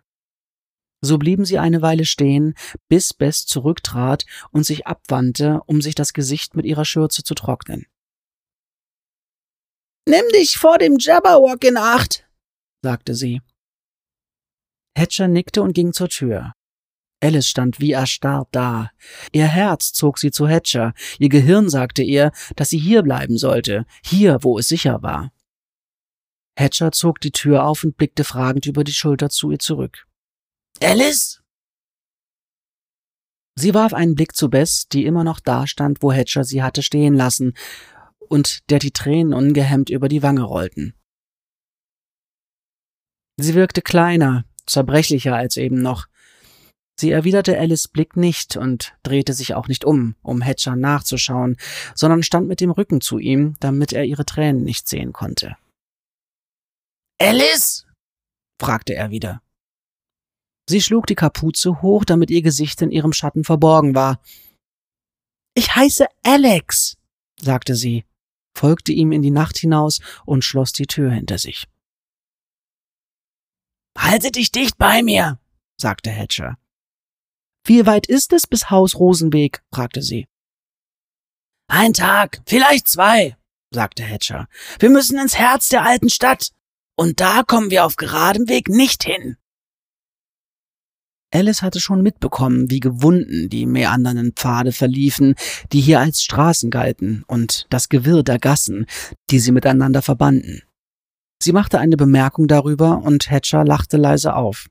So 1.01 1.17
blieben 1.17 1.45
sie 1.45 1.57
eine 1.57 1.81
Weile 1.81 2.05
stehen, 2.05 2.55
bis 2.89 3.13
Bess 3.13 3.45
zurücktrat 3.45 4.25
und 4.51 4.65
sich 4.65 4.85
abwandte, 4.85 5.61
um 5.65 5.81
sich 5.81 5.95
das 5.95 6.13
Gesicht 6.13 6.55
mit 6.55 6.65
ihrer 6.65 6.85
Schürze 6.85 7.23
zu 7.23 7.35
trocknen. 7.35 7.85
Nimm 10.07 10.27
dich 10.33 10.57
vor 10.57 10.77
dem 10.77 10.97
Jabberwock 10.99 11.63
in 11.63 11.77
Acht, 11.77 12.27
sagte 12.81 13.15
sie. 13.15 13.41
Hatcher 14.97 15.27
nickte 15.27 15.61
und 15.61 15.73
ging 15.73 15.93
zur 15.93 16.09
Tür. 16.09 16.53
Alice 17.21 17.47
stand 17.47 17.79
wie 17.79 17.91
erstarrt 17.91 18.47
da. 18.51 18.91
Ihr 19.31 19.47
Herz 19.47 19.93
zog 19.93 20.19
sie 20.19 20.31
zu 20.31 20.47
Hatcher, 20.47 20.93
ihr 21.19 21.29
Gehirn 21.29 21.69
sagte 21.69 22.01
ihr, 22.01 22.31
dass 22.55 22.69
sie 22.69 22.79
hier 22.79 23.03
bleiben 23.03 23.37
sollte, 23.37 23.85
hier, 24.03 24.39
wo 24.41 24.57
es 24.57 24.67
sicher 24.67 25.01
war. 25.01 25.31
Hatcher 26.57 26.91
zog 26.91 27.21
die 27.21 27.31
Tür 27.31 27.65
auf 27.65 27.83
und 27.83 27.95
blickte 27.95 28.23
fragend 28.23 28.65
über 28.65 28.83
die 28.83 28.93
Schulter 28.93 29.29
zu 29.29 29.51
ihr 29.51 29.59
zurück. 29.59 30.08
Alice? 30.81 31.41
Sie 33.55 33.73
warf 33.73 33.93
einen 33.93 34.15
Blick 34.15 34.35
zu 34.35 34.49
Bess, 34.49 34.87
die 34.87 35.05
immer 35.05 35.25
noch 35.25 35.41
da 35.41 35.67
stand, 35.67 36.01
wo 36.01 36.13
Hatcher 36.13 36.45
sie 36.45 36.63
hatte 36.63 36.81
stehen 36.81 37.13
lassen, 37.13 37.53
und 38.19 38.69
der 38.69 38.79
die 38.79 38.91
Tränen 38.91 39.33
ungehemmt 39.33 39.89
über 39.89 40.07
die 40.07 40.23
Wange 40.23 40.43
rollten. 40.43 40.93
Sie 43.37 43.55
wirkte 43.55 43.81
kleiner, 43.81 44.45
zerbrechlicher 44.65 45.35
als 45.35 45.57
eben 45.57 45.81
noch. 45.81 46.07
Sie 46.97 47.11
erwiderte 47.11 47.57
Alice 47.57 47.87
Blick 47.87 48.15
nicht 48.15 48.55
und 48.55 48.93
drehte 49.03 49.33
sich 49.33 49.55
auch 49.55 49.67
nicht 49.67 49.83
um, 49.83 50.15
um 50.21 50.41
Hatcher 50.41 50.75
nachzuschauen, 50.75 51.57
sondern 51.95 52.23
stand 52.23 52.47
mit 52.47 52.61
dem 52.61 52.71
Rücken 52.71 53.01
zu 53.01 53.19
ihm, 53.19 53.55
damit 53.59 53.93
er 53.93 54.05
ihre 54.05 54.25
Tränen 54.25 54.63
nicht 54.63 54.87
sehen 54.87 55.11
konnte. 55.11 55.55
Alice? 57.21 57.85
fragte 58.61 58.95
er 58.95 59.09
wieder. 59.09 59.41
Sie 60.69 60.81
schlug 60.81 61.07
die 61.07 61.15
Kapuze 61.15 61.81
hoch, 61.81 62.05
damit 62.05 62.29
ihr 62.29 62.43
Gesicht 62.43 62.79
in 62.83 62.91
ihrem 62.91 63.11
Schatten 63.11 63.43
verborgen 63.43 63.95
war. 63.95 64.21
Ich 65.55 65.75
heiße 65.75 66.05
Alex, 66.21 66.95
sagte 67.41 67.75
sie, 67.75 68.05
folgte 68.55 68.91
ihm 68.91 69.11
in 69.11 69.23
die 69.23 69.31
Nacht 69.31 69.57
hinaus 69.57 69.99
und 70.27 70.43
schloss 70.43 70.71
die 70.71 70.85
Tür 70.85 71.09
hinter 71.09 71.39
sich. 71.39 71.67
Halte 73.97 74.29
dich 74.29 74.51
dicht 74.51 74.77
bei 74.77 75.01
mir, 75.01 75.39
sagte 75.75 76.11
Hatcher. 76.11 76.59
Wie 77.65 77.87
weit 77.87 78.05
ist 78.05 78.31
es 78.31 78.45
bis 78.45 78.69
Haus 78.69 78.93
Rosenweg? 78.93 79.63
fragte 79.73 80.03
sie. 80.03 80.27
Ein 81.67 81.93
Tag, 81.93 82.43
vielleicht 82.45 82.87
zwei, 82.87 83.35
sagte 83.71 84.03
Hatcher. 84.03 84.47
Wir 84.77 84.91
müssen 84.91 85.17
ins 85.17 85.35
Herz 85.35 85.69
der 85.69 85.83
alten 85.83 86.11
Stadt. 86.11 86.51
Und 86.95 87.19
da 87.21 87.41
kommen 87.41 87.71
wir 87.71 87.85
auf 87.85 87.95
geradem 87.95 88.49
Weg 88.49 88.69
nicht 88.69 89.03
hin. 89.03 89.38
Alice 91.31 91.61
hatte 91.61 91.79
schon 91.79 92.01
mitbekommen, 92.01 92.69
wie 92.71 92.79
gewunden 92.79 93.49
die 93.49 93.65
meandernden 93.65 94.33
Pfade 94.33 94.71
verliefen, 94.71 95.35
die 95.71 95.81
hier 95.81 95.99
als 95.99 96.23
Straßen 96.23 96.71
galten, 96.71 97.23
und 97.27 97.67
das 97.69 97.89
Gewirr 97.89 98.23
der 98.23 98.39
Gassen, 98.39 98.87
die 99.29 99.39
sie 99.39 99.51
miteinander 99.51 100.01
verbanden. 100.01 100.63
Sie 101.41 101.53
machte 101.53 101.79
eine 101.79 101.97
Bemerkung 101.97 102.47
darüber, 102.47 102.97
und 102.97 103.29
Hatcher 103.29 103.63
lachte 103.63 103.97
leise 103.97 104.35
auf. 104.35 104.67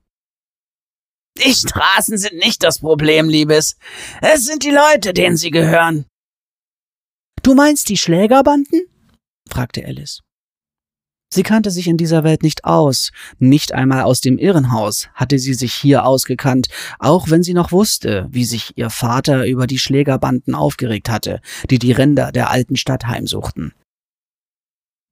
Die 1.37 1.53
Straßen 1.53 2.17
sind 2.17 2.35
nicht 2.35 2.63
das 2.63 2.79
Problem, 2.79 3.29
Liebes. 3.29 3.77
Es 4.21 4.45
sind 4.45 4.63
die 4.63 4.71
Leute, 4.71 5.13
denen 5.13 5.37
sie 5.37 5.51
gehören. 5.51 6.05
Du 7.41 7.55
meinst 7.55 7.87
die 7.87 7.97
Schlägerbanden? 7.97 8.81
fragte 9.49 9.85
Alice. 9.85 10.21
Sie 11.31 11.43
kannte 11.43 11.69
sich 11.69 11.87
in 11.87 11.97
dieser 11.97 12.23
Welt 12.23 12.41
nicht 12.41 12.65
aus, 12.65 13.11
nicht 13.37 13.71
einmal 13.71 14.01
aus 14.01 14.19
dem 14.19 14.39
Irrenhaus 14.39 15.09
hatte 15.13 15.37
sie 15.37 15.53
sich 15.53 15.73
hier 15.73 16.05
ausgekannt, 16.05 16.69
auch 16.97 17.29
wenn 17.29 17.43
sie 17.43 17.53
noch 17.53 17.71
wusste, 17.71 18.27
wie 18.31 18.45
sich 18.45 18.77
ihr 18.77 18.89
Vater 18.89 19.45
über 19.45 19.67
die 19.67 19.77
Schlägerbanden 19.77 20.55
aufgeregt 20.55 21.07
hatte, 21.07 21.39
die 21.69 21.77
die 21.77 21.91
Ränder 21.91 22.31
der 22.31 22.49
alten 22.49 22.77
Stadt 22.77 23.05
heimsuchten. 23.05 23.73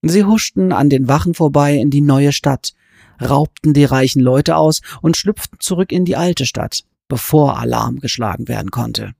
Sie 0.01 0.23
huschten 0.23 0.71
an 0.71 0.89
den 0.89 1.07
Wachen 1.07 1.35
vorbei 1.35 1.75
in 1.75 1.91
die 1.91 2.01
neue 2.01 2.31
Stadt, 2.31 2.73
raubten 3.21 3.73
die 3.73 3.85
reichen 3.85 4.21
Leute 4.21 4.55
aus 4.55 4.81
und 5.01 5.17
schlüpften 5.17 5.59
zurück 5.59 5.91
in 5.91 6.05
die 6.05 6.15
alte 6.15 6.47
Stadt, 6.47 6.83
bevor 7.07 7.59
Alarm 7.59 7.99
geschlagen 7.99 8.47
werden 8.47 8.71
konnte. 8.71 9.13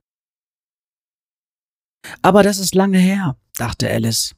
Aber 2.24 2.42
das 2.42 2.58
ist 2.58 2.74
lange 2.74 3.00
her, 3.00 3.36
dachte 3.56 3.90
Alice. 3.90 4.34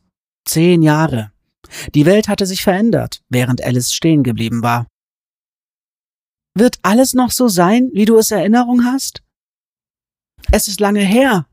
Zehn 0.46 0.82
Jahre. 0.82 1.32
Die 1.94 2.06
Welt 2.06 2.28
hatte 2.28 2.46
sich 2.46 2.64
verändert, 2.64 3.22
während 3.30 3.64
Alice 3.64 3.92
stehen 3.92 4.24
geblieben 4.24 4.62
war. 4.64 4.88
Wird 6.56 6.80
alles 6.82 7.14
noch 7.14 7.32
so 7.32 7.48
sein, 7.48 7.90
wie 7.94 8.06
du 8.06 8.18
es 8.18 8.32
Erinnerung 8.32 8.86
hast? 8.86 9.22
Es 10.52 10.68
ist 10.68 10.80
lange 10.80 11.02
her. 11.02 11.48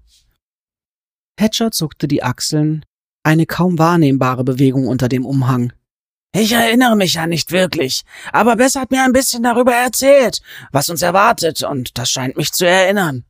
Hatcher 1.38 1.70
zuckte 1.70 2.08
die 2.08 2.22
Achseln, 2.22 2.84
eine 3.22 3.46
kaum 3.46 3.78
wahrnehmbare 3.78 4.44
Bewegung 4.44 4.86
unter 4.86 5.08
dem 5.08 5.26
Umhang. 5.26 5.72
Ich 6.32 6.52
erinnere 6.52 6.96
mich 6.96 7.14
ja 7.14 7.26
nicht 7.26 7.50
wirklich, 7.50 8.02
aber 8.32 8.56
Bess 8.56 8.76
hat 8.76 8.90
mir 8.90 9.02
ein 9.04 9.12
bisschen 9.12 9.42
darüber 9.42 9.74
erzählt, 9.74 10.40
was 10.70 10.88
uns 10.88 11.02
erwartet, 11.02 11.62
und 11.62 11.98
das 11.98 12.10
scheint 12.10 12.36
mich 12.36 12.52
zu 12.52 12.66
erinnern. 12.66 13.24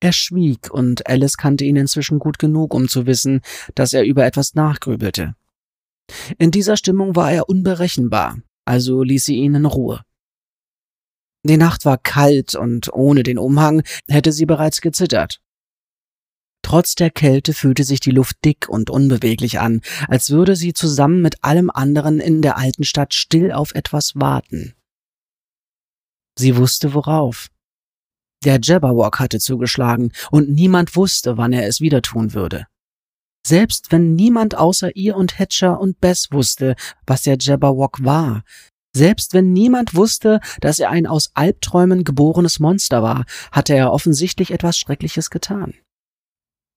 Er 0.00 0.12
schwieg, 0.12 0.70
und 0.70 1.06
Alice 1.06 1.36
kannte 1.36 1.64
ihn 1.64 1.76
inzwischen 1.76 2.18
gut 2.18 2.38
genug, 2.38 2.74
um 2.74 2.88
zu 2.88 3.06
wissen, 3.06 3.42
dass 3.74 3.92
er 3.92 4.04
über 4.04 4.24
etwas 4.24 4.54
nachgrübelte. 4.54 5.34
In 6.38 6.50
dieser 6.50 6.76
Stimmung 6.76 7.16
war 7.16 7.32
er 7.32 7.48
unberechenbar, 7.48 8.38
also 8.64 9.02
ließ 9.02 9.24
sie 9.24 9.36
ihn 9.36 9.54
in 9.54 9.66
Ruhe. 9.66 10.02
Die 11.42 11.56
Nacht 11.56 11.84
war 11.84 11.98
kalt 11.98 12.54
und 12.54 12.92
ohne 12.92 13.22
den 13.22 13.38
Umhang 13.38 13.82
hätte 14.08 14.32
sie 14.32 14.46
bereits 14.46 14.80
gezittert. 14.80 15.40
Trotz 16.62 16.94
der 16.94 17.10
Kälte 17.10 17.54
fühlte 17.54 17.84
sich 17.84 18.00
die 18.00 18.10
Luft 18.10 18.36
dick 18.44 18.68
und 18.68 18.90
unbeweglich 18.90 19.58
an, 19.60 19.80
als 20.08 20.30
würde 20.30 20.56
sie 20.56 20.74
zusammen 20.74 21.22
mit 21.22 21.42
allem 21.42 21.70
anderen 21.70 22.20
in 22.20 22.42
der 22.42 22.58
alten 22.58 22.84
Stadt 22.84 23.14
still 23.14 23.50
auf 23.52 23.74
etwas 23.74 24.12
warten. 24.14 24.74
Sie 26.38 26.56
wusste 26.56 26.94
worauf. 26.94 27.48
Der 28.44 28.58
Jabberwock 28.62 29.18
hatte 29.18 29.38
zugeschlagen, 29.38 30.12
und 30.30 30.48
niemand 30.50 30.96
wusste, 30.96 31.36
wann 31.36 31.52
er 31.52 31.66
es 31.66 31.80
wieder 31.80 32.02
tun 32.02 32.34
würde. 32.34 32.66
Selbst 33.46 33.90
wenn 33.90 34.14
niemand 34.14 34.56
außer 34.56 34.94
ihr 34.96 35.16
und 35.16 35.38
Hatcher 35.38 35.80
und 35.80 36.00
Bess 36.00 36.28
wusste, 36.30 36.76
was 37.06 37.22
der 37.22 37.38
Jabberwock 37.40 38.04
war, 38.04 38.44
selbst 38.94 39.34
wenn 39.34 39.52
niemand 39.52 39.94
wusste, 39.94 40.40
dass 40.60 40.78
er 40.78 40.90
ein 40.90 41.06
aus 41.06 41.30
Albträumen 41.34 42.04
geborenes 42.04 42.58
Monster 42.58 43.02
war, 43.02 43.24
hatte 43.52 43.74
er 43.74 43.92
offensichtlich 43.92 44.50
etwas 44.50 44.78
Schreckliches 44.78 45.30
getan. 45.30 45.74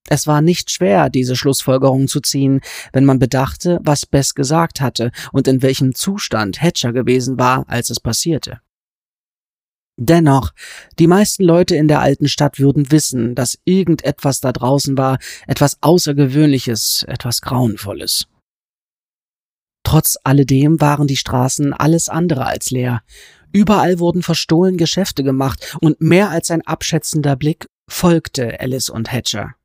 Es 0.09 0.27
war 0.27 0.41
nicht 0.41 0.69
schwer, 0.69 1.09
diese 1.09 1.35
Schlussfolgerung 1.35 2.07
zu 2.07 2.19
ziehen, 2.19 2.61
wenn 2.91 3.05
man 3.05 3.19
bedachte, 3.19 3.79
was 3.83 4.05
Bess 4.05 4.35
gesagt 4.35 4.81
hatte 4.81 5.11
und 5.31 5.47
in 5.47 5.61
welchem 5.61 5.95
Zustand 5.95 6.61
Hatcher 6.61 6.93
gewesen 6.93 7.39
war, 7.39 7.65
als 7.67 7.89
es 7.89 7.99
passierte. 7.99 8.59
Dennoch, 9.97 10.51
die 10.97 11.07
meisten 11.07 11.43
Leute 11.43 11.75
in 11.75 11.87
der 11.87 12.01
alten 12.01 12.27
Stadt 12.27 12.59
würden 12.59 12.91
wissen, 12.91 13.35
dass 13.35 13.59
irgendetwas 13.63 14.39
da 14.39 14.51
draußen 14.51 14.97
war, 14.97 15.19
etwas 15.45 15.77
Außergewöhnliches, 15.81 17.05
etwas 17.07 17.41
Grauenvolles. 17.41 18.25
Trotz 19.83 20.17
alledem 20.23 20.81
waren 20.81 21.07
die 21.07 21.17
Straßen 21.17 21.73
alles 21.73 22.09
andere 22.09 22.45
als 22.45 22.71
leer. 22.71 23.03
Überall 23.51 23.99
wurden 23.99 24.23
verstohlen 24.23 24.77
Geschäfte 24.77 25.23
gemacht 25.23 25.77
und 25.81 26.01
mehr 26.01 26.29
als 26.29 26.49
ein 26.49 26.65
abschätzender 26.65 27.35
Blick 27.35 27.67
folgte 27.87 28.59
Alice 28.59 28.89
und 28.89 29.11
Hatcher. 29.11 29.55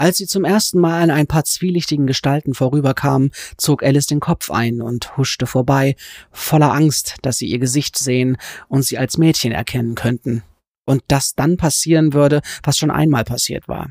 Als 0.00 0.18
sie 0.18 0.28
zum 0.28 0.44
ersten 0.44 0.78
Mal 0.78 1.02
an 1.02 1.10
ein 1.10 1.26
paar 1.26 1.44
zwielichtigen 1.44 2.06
Gestalten 2.06 2.54
vorüberkamen, 2.54 3.32
zog 3.56 3.82
Alice 3.82 4.06
den 4.06 4.20
Kopf 4.20 4.48
ein 4.48 4.80
und 4.80 5.16
huschte 5.16 5.46
vorbei, 5.46 5.96
voller 6.30 6.72
Angst, 6.72 7.16
dass 7.22 7.38
sie 7.38 7.48
ihr 7.48 7.58
Gesicht 7.58 7.98
sehen 7.98 8.36
und 8.68 8.82
sie 8.82 8.96
als 8.96 9.18
Mädchen 9.18 9.50
erkennen 9.50 9.96
könnten. 9.96 10.44
Und 10.86 11.02
dass 11.08 11.34
dann 11.34 11.56
passieren 11.56 12.12
würde, 12.12 12.42
was 12.62 12.78
schon 12.78 12.92
einmal 12.92 13.24
passiert 13.24 13.66
war. 13.66 13.90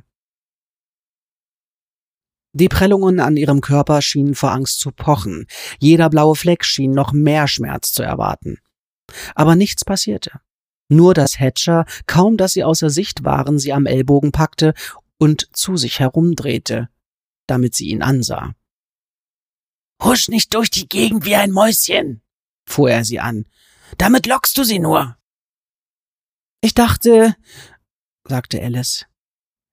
Die 2.54 2.70
Prellungen 2.70 3.20
an 3.20 3.36
ihrem 3.36 3.60
Körper 3.60 4.02
schienen 4.02 4.34
vor 4.34 4.52
Angst 4.52 4.80
zu 4.80 4.92
pochen, 4.92 5.46
jeder 5.78 6.10
blaue 6.10 6.36
Fleck 6.36 6.64
schien 6.64 6.92
noch 6.92 7.12
mehr 7.12 7.48
Schmerz 7.48 7.92
zu 7.92 8.02
erwarten. 8.02 8.58
Aber 9.36 9.56
nichts 9.56 9.84
passierte. 9.84 10.40
Nur 10.90 11.14
dass 11.14 11.38
Hatcher, 11.38 11.86
kaum 12.08 12.38
dass 12.38 12.54
sie 12.54 12.64
außer 12.64 12.90
Sicht 12.90 13.26
waren, 13.26 13.60
sie 13.60 13.74
am 13.74 13.86
Ellbogen 13.86 14.32
packte 14.32 14.74
und 15.18 15.50
zu 15.54 15.78
sich 15.78 16.00
herumdrehte, 16.00 16.90
damit 17.48 17.76
sie 17.76 17.88
ihn 17.88 18.02
ansah. 18.02 18.54
Husch 20.04 20.28
nicht 20.28 20.54
durch 20.54 20.70
die 20.70 20.88
Gegend 20.88 21.26
wie 21.26 21.36
ein 21.36 21.52
Mäuschen, 21.52 22.22
fuhr 22.66 22.92
er 22.92 23.04
sie 23.04 23.20
an. 23.20 23.46
Damit 23.98 24.28
lockst 24.28 24.58
du 24.58 24.64
sie 24.64 24.80
nur. 24.80 25.18
Ich 26.62 26.74
dachte, 26.74 27.36
sagte 28.28 28.62
Alice. 28.62 29.06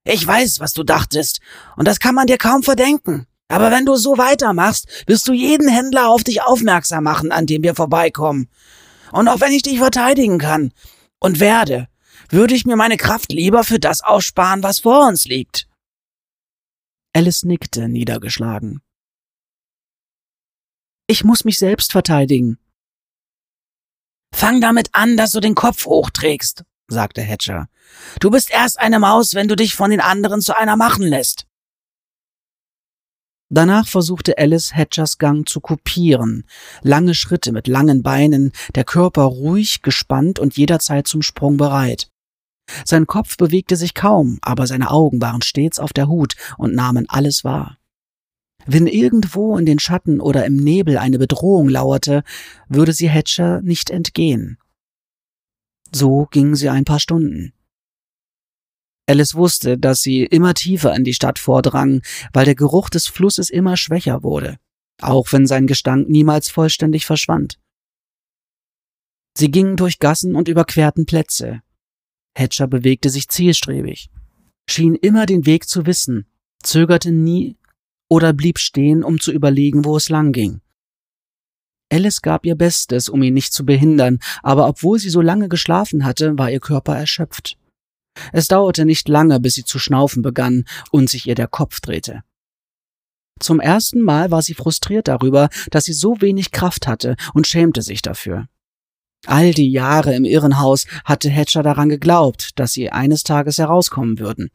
Ich 0.05 0.27
weiß, 0.27 0.61
was 0.61 0.75
du 0.75 0.83
dachtest, 0.83 1.41
und 1.77 1.89
das 1.89 1.99
kann 1.99 2.15
man 2.15 2.27
dir 2.27 2.39
kaum 2.39 2.63
verdenken. 2.63 3.27
Aber 3.49 3.71
wenn 3.71 3.87
du 3.87 3.97
so 3.97 4.19
weitermachst, 4.19 4.87
wirst 5.07 5.29
du 5.29 5.33
jeden 5.33 5.69
Händler 5.69 6.09
auf 6.09 6.25
dich 6.25 6.43
aufmerksam 6.43 7.05
machen, 7.05 7.33
an 7.33 7.47
dem 7.47 7.63
wir 7.63 7.75
vorbeikommen. 7.75 8.49
Und 9.13 9.29
auch 9.29 9.41
wenn 9.41 9.53
ich 9.53 9.63
dich 9.63 9.79
verteidigen 9.79 10.39
kann 10.39 10.73
und 11.21 11.41
werde, 11.41 11.89
würde 12.35 12.55
ich 12.55 12.67
mir 12.67 12.77
meine 12.77 12.97
Kraft 12.97 13.33
lieber 13.33 13.65
für 13.65 13.79
das 13.79 14.03
aussparen, 14.03 14.63
was 14.63 14.81
vor 14.81 15.07
uns 15.07 15.25
liegt. 15.25 15.69
Alice 17.15 17.45
nickte 17.45 17.89
niedergeschlagen. 17.89 18.83
Ich 21.07 21.23
muss 21.23 21.45
mich 21.45 21.59
selbst 21.59 21.93
verteidigen. 21.93 22.59
Fang 24.35 24.61
damit 24.61 24.89
an, 24.93 25.17
dass 25.17 25.31
du 25.31 25.41
den 25.41 25.55
Kopf 25.55 25.87
hochträgst, 25.87 26.65
sagte 26.89 27.23
Hatcher. 27.23 27.69
Du 28.19 28.31
bist 28.31 28.51
erst 28.51 28.81
eine 28.81 28.99
Maus, 28.99 29.35
wenn 29.35 29.47
du 29.47 29.55
dich 29.55 29.75
von 29.75 29.91
den 29.91 30.01
anderen 30.01 30.41
zu 30.41 30.57
einer 30.57 30.77
machen 30.77 31.07
lässt. 31.07 31.47
Danach 33.49 33.87
versuchte 33.87 34.37
Alice 34.39 34.75
Hatchers 34.75 35.19
Gang 35.19 35.49
zu 35.49 35.61
kopieren. 35.61 36.49
Lange 36.83 37.15
Schritte 37.15 37.53
mit 37.53 37.69
langen 37.69 38.03
Beinen, 38.03 38.53
der 38.75 38.85
Körper 38.85 39.23
ruhig, 39.23 39.83
gespannt 39.83 40.41
und 40.41 40.57
jederzeit 40.57 41.07
zum 41.07 41.23
Sprung 41.23 41.57
bereit. 41.57 42.11
Sein 42.85 43.07
Kopf 43.07 43.37
bewegte 43.37 43.77
sich 43.77 43.95
kaum, 43.95 44.39
aber 44.43 44.67
seine 44.67 44.91
Augen 44.91 45.21
waren 45.21 45.43
stets 45.43 45.79
auf 45.79 45.93
der 45.93 46.09
Hut 46.09 46.35
und 46.57 46.75
nahmen 46.75 47.09
alles 47.09 47.45
wahr. 47.45 47.79
Wenn 48.67 48.87
irgendwo 48.87 49.59
in 49.59 49.67
den 49.67 49.79
Schatten 49.79 50.21
oder 50.21 50.47
im 50.47 50.57
Nebel 50.57 50.97
eine 50.97 51.19
Bedrohung 51.19 51.69
lauerte, 51.69 52.25
würde 52.69 52.93
sie 52.93 53.11
Hatcher 53.11 53.61
nicht 53.61 53.91
entgehen. 53.91 54.59
So 55.93 56.27
gingen 56.31 56.57
sie 56.57 56.71
ein 56.71 56.85
paar 56.85 57.01
Stunden. 57.01 57.53
Alice 59.07 59.35
wusste, 59.35 59.77
dass 59.77 60.01
sie 60.01 60.25
immer 60.25 60.55
tiefer 60.55 60.95
in 60.97 61.05
die 61.05 61.13
Stadt 61.13 61.39
vordrang, 61.39 62.01
weil 62.33 62.47
der 62.47 62.55
Geruch 62.55 62.89
des 62.89 63.07
Flusses 63.07 63.51
immer 63.51 63.77
schwächer 63.77 64.23
wurde, 64.23 64.59
auch 65.03 65.31
wenn 65.33 65.47
sein 65.47 65.67
Gestank 65.67 66.09
niemals 66.09 66.49
vollständig 66.49 67.05
verschwand. 67.05 67.61
Sie 69.37 69.51
gingen 69.51 69.77
durch 69.77 69.99
Gassen 69.99 70.35
und 70.35 70.49
überquerten 70.49 71.05
Plätze. 71.05 71.61
Hatcher 72.37 72.67
bewegte 72.67 73.11
sich 73.11 73.29
zielstrebig, 73.29 74.11
schien 74.69 74.95
immer 74.95 75.27
den 75.27 75.47
Weg 75.47 75.69
zu 75.69 75.87
wissen, 75.87 76.27
zögerte 76.63 77.13
nie 77.13 77.57
oder 78.09 78.33
blieb 78.33 78.59
stehen, 78.59 79.05
um 79.05 79.21
zu 79.21 79.33
überlegen, 79.33 79.85
wo 79.85 79.97
es 79.97 80.09
lang 80.09 80.33
ging. 80.33 80.61
Alice 81.93 82.23
gab 82.23 82.45
ihr 82.45 82.57
Bestes, 82.57 83.09
um 83.09 83.23
ihn 83.23 83.35
nicht 83.35 83.53
zu 83.53 83.65
behindern, 83.65 84.19
aber 84.43 84.67
obwohl 84.67 84.99
sie 84.99 85.11
so 85.11 85.21
lange 85.21 85.49
geschlafen 85.49 86.05
hatte, 86.05 86.37
war 86.39 86.51
ihr 86.51 86.61
Körper 86.61 86.97
erschöpft. 86.97 87.57
Es 88.33 88.47
dauerte 88.49 88.85
nicht 88.85 89.09
lange, 89.09 89.41
bis 89.41 89.55
sie 89.55 89.65
zu 89.65 89.79
schnaufen 89.79 90.23
begann 90.23 90.65
und 90.91 91.11
sich 91.11 91.27
ihr 91.27 91.35
der 91.35 91.49
Kopf 91.49 91.81
drehte. 91.81 92.23
Zum 93.41 93.61
ersten 93.61 94.01
Mal 94.01 94.31
war 94.31 94.43
sie 94.43 94.55
frustriert 94.55 95.09
darüber, 95.09 95.49
dass 95.71 95.85
sie 95.85 95.93
so 95.93 96.21
wenig 96.21 96.53
Kraft 96.53 96.87
hatte 96.87 97.17
und 97.33 97.47
schämte 97.47 97.83
sich 97.83 98.01
dafür. 98.01 98.49
All 99.27 99.53
die 99.53 99.71
Jahre 99.71 100.15
im 100.15 100.25
Irrenhaus 100.25 100.87
hatte 101.05 101.31
Hatcher 101.31 101.63
daran 101.63 101.89
geglaubt, 101.89 102.59
dass 102.59 102.73
sie 102.73 102.91
eines 102.91 103.23
Tages 103.23 103.59
herauskommen 103.59 104.19
würden. 104.19 104.51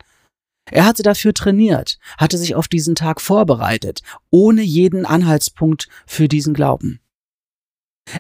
Er 0.72 0.86
hatte 0.86 1.04
dafür 1.04 1.34
trainiert, 1.34 1.98
hatte 2.18 2.38
sich 2.38 2.56
auf 2.56 2.68
diesen 2.68 2.96
Tag 2.96 3.22
vorbereitet, 3.22 4.02
ohne 4.30 4.62
jeden 4.62 5.06
Anhaltspunkt 5.06 5.88
für 6.06 6.28
diesen 6.28 6.54
Glauben. 6.54 7.00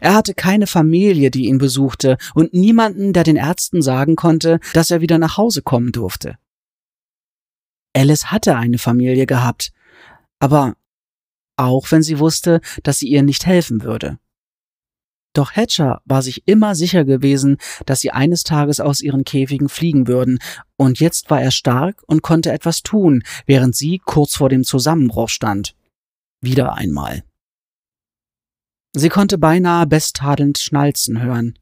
Er 0.01 0.13
hatte 0.13 0.33
keine 0.33 0.67
Familie, 0.67 1.31
die 1.31 1.45
ihn 1.45 1.57
besuchte, 1.57 2.17
und 2.33 2.53
niemanden, 2.53 3.13
der 3.13 3.23
den 3.23 3.35
Ärzten 3.35 3.81
sagen 3.81 4.15
konnte, 4.15 4.59
dass 4.73 4.91
er 4.91 5.01
wieder 5.01 5.17
nach 5.17 5.37
Hause 5.37 5.61
kommen 5.61 5.91
durfte. 5.91 6.37
Alice 7.95 8.31
hatte 8.31 8.55
eine 8.55 8.77
Familie 8.77 9.25
gehabt, 9.25 9.71
aber 10.39 10.75
auch 11.57 11.91
wenn 11.91 12.03
sie 12.03 12.19
wusste, 12.19 12.61
dass 12.83 12.99
sie 12.99 13.07
ihr 13.07 13.23
nicht 13.23 13.45
helfen 13.45 13.83
würde. 13.83 14.19
Doch 15.33 15.51
Hatcher 15.51 16.01
war 16.05 16.21
sich 16.21 16.47
immer 16.47 16.73
sicher 16.75 17.05
gewesen, 17.05 17.57
dass 17.85 18.01
sie 18.01 18.11
eines 18.11 18.43
Tages 18.43 18.79
aus 18.79 19.01
ihren 19.01 19.23
Käfigen 19.23 19.69
fliegen 19.69 20.07
würden, 20.07 20.39
und 20.75 20.99
jetzt 20.99 21.29
war 21.29 21.41
er 21.41 21.51
stark 21.51 22.03
und 22.07 22.23
konnte 22.23 22.51
etwas 22.51 22.81
tun, 22.81 23.23
während 23.45 23.75
sie 23.75 24.01
kurz 24.03 24.35
vor 24.35 24.49
dem 24.49 24.63
Zusammenbruch 24.63 25.29
stand. 25.29 25.75
Wieder 26.41 26.73
einmal. 26.73 27.23
Sie 28.95 29.09
konnte 29.09 29.37
beinahe 29.37 29.85
besttadelnd 29.85 30.57
schnalzen 30.57 31.21
hören. 31.21 31.59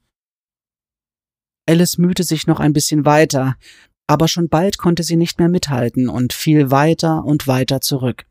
Alice 1.67 1.97
mühte 1.97 2.23
sich 2.23 2.47
noch 2.47 2.61
ein 2.61 2.71
bisschen 2.71 3.03
weiter, 3.03 3.57
aber 4.07 4.29
schon 4.29 4.47
bald 4.47 4.77
konnte 4.77 5.03
sie 5.03 5.17
nicht 5.17 5.37
mehr 5.37 5.49
mithalten 5.49 6.07
und 6.07 6.31
fiel 6.31 6.71
weiter 6.71 7.25
und 7.25 7.47
weiter 7.47 7.81
zurück. 7.81 8.25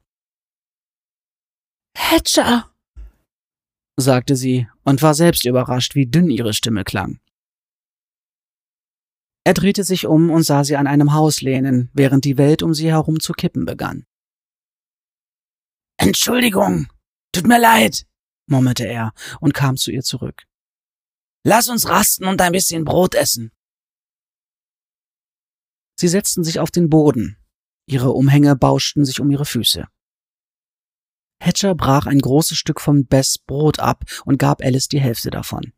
Hatcher, 1.94 2.70
sagte 3.96 4.36
sie 4.36 4.68
und 4.84 5.02
war 5.02 5.14
selbst 5.14 5.46
überrascht, 5.46 5.94
wie 5.94 6.06
dünn 6.06 6.30
ihre 6.30 6.52
Stimme 6.52 6.84
klang. 6.84 7.20
Er 9.44 9.54
drehte 9.54 9.84
sich 9.84 10.06
um 10.06 10.30
und 10.30 10.42
sah 10.42 10.64
sie 10.64 10.76
an 10.76 10.86
einem 10.86 11.12
Haus 11.12 11.40
lehnen, 11.40 11.90
während 11.92 12.24
die 12.24 12.36
Welt 12.36 12.62
um 12.62 12.74
sie 12.74 12.90
herum 12.90 13.20
zu 13.20 13.32
kippen 13.32 13.64
begann. 13.64 14.04
Entschuldigung, 15.98 16.88
tut 17.32 17.46
mir 17.46 17.58
leid, 17.58 18.06
murmelte 18.48 18.86
er 18.86 19.12
und 19.40 19.54
kam 19.54 19.76
zu 19.76 19.90
ihr 19.92 20.02
zurück. 20.02 20.42
Lass 21.44 21.68
uns 21.68 21.88
rasten 21.88 22.24
und 22.24 22.40
ein 22.42 22.52
bisschen 22.52 22.84
Brot 22.84 23.14
essen. 23.14 23.52
Sie 25.98 26.08
setzten 26.08 26.44
sich 26.44 26.58
auf 26.58 26.70
den 26.70 26.90
Boden. 26.90 27.38
Ihre 27.88 28.10
Umhänge 28.10 28.56
bauschten 28.56 29.04
sich 29.04 29.20
um 29.20 29.30
ihre 29.30 29.44
Füße. 29.44 29.86
Hatcher 31.40 31.74
brach 31.74 32.06
ein 32.06 32.18
großes 32.18 32.56
Stück 32.56 32.80
von 32.80 33.06
Bess 33.06 33.38
Brot 33.38 33.78
ab 33.78 34.04
und 34.24 34.38
gab 34.38 34.62
Alice 34.62 34.88
die 34.88 35.00
Hälfte 35.00 35.30
davon. 35.30 35.72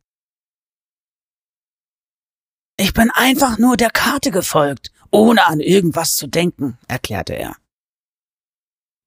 Ich 2.77 2.94
bin 2.94 3.11
einfach 3.11 3.59
nur 3.59 3.77
der 3.77 3.90
Karte 3.90 4.31
gefolgt, 4.31 4.92
ohne 5.11 5.47
an 5.47 5.61
irgendwas 5.61 6.14
zu 6.14 6.29
denken, 6.29 6.79
erklärte 6.87 7.35
er. 7.35 7.57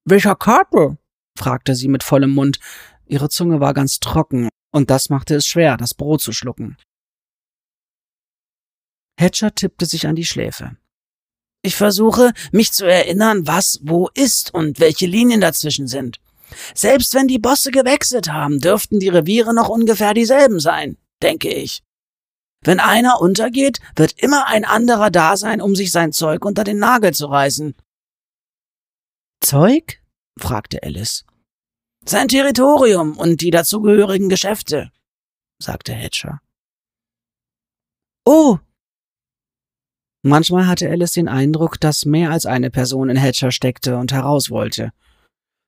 Welcher 0.04 0.36
Karte? 0.36 0.98
fragte 1.38 1.74
sie 1.74 1.88
mit 1.88 2.02
vollem 2.02 2.30
Mund. 2.30 2.58
Ihre 3.06 3.30
Zunge 3.30 3.60
war 3.60 3.72
ganz 3.72 3.98
trocken, 3.98 4.48
und 4.72 4.90
das 4.90 5.08
machte 5.08 5.36
es 5.36 5.46
schwer, 5.46 5.76
das 5.76 5.94
Brot 5.94 6.20
zu 6.20 6.32
schlucken. 6.32 6.76
Hatcher 9.18 9.54
tippte 9.54 9.86
sich 9.86 10.06
an 10.06 10.16
die 10.16 10.24
Schläfe. 10.24 10.76
Ich 11.62 11.76
versuche, 11.76 12.32
mich 12.50 12.72
zu 12.72 12.86
erinnern, 12.86 13.46
was 13.46 13.80
wo 13.82 14.08
ist 14.14 14.52
und 14.52 14.80
welche 14.80 15.06
Linien 15.06 15.40
dazwischen 15.40 15.86
sind. 15.86 16.20
Selbst 16.74 17.14
wenn 17.14 17.28
die 17.28 17.38
Bosse 17.38 17.70
gewechselt 17.70 18.30
haben, 18.30 18.60
dürften 18.60 19.00
die 19.00 19.08
Reviere 19.08 19.54
noch 19.54 19.68
ungefähr 19.68 20.14
dieselben 20.14 20.60
sein, 20.60 20.96
denke 21.22 21.48
ich. 21.52 21.82
Wenn 22.64 22.78
einer 22.78 23.20
untergeht, 23.20 23.80
wird 23.96 24.12
immer 24.22 24.46
ein 24.46 24.64
anderer 24.64 25.10
da 25.10 25.36
sein, 25.36 25.60
um 25.60 25.74
sich 25.74 25.90
sein 25.90 26.12
Zeug 26.12 26.44
unter 26.44 26.64
den 26.64 26.78
Nagel 26.78 27.12
zu 27.12 27.26
reißen. 27.26 27.74
Zeug? 29.40 30.00
fragte 30.38 30.82
Alice. 30.82 31.24
Sein 32.04 32.28
Territorium 32.28 33.16
und 33.16 33.40
die 33.40 33.50
dazugehörigen 33.50 34.28
Geschäfte, 34.28 34.90
sagte 35.58 35.92
Hatcher. 35.94 36.40
Oh! 38.24 38.58
Manchmal 40.22 40.68
hatte 40.68 40.88
Alice 40.88 41.12
den 41.12 41.28
Eindruck, 41.28 41.80
dass 41.80 42.04
mehr 42.04 42.30
als 42.30 42.46
eine 42.46 42.70
Person 42.70 43.08
in 43.08 43.20
Hatcher 43.20 43.50
steckte 43.50 43.96
und 43.96 44.12
heraus 44.12 44.50
wollte. 44.50 44.92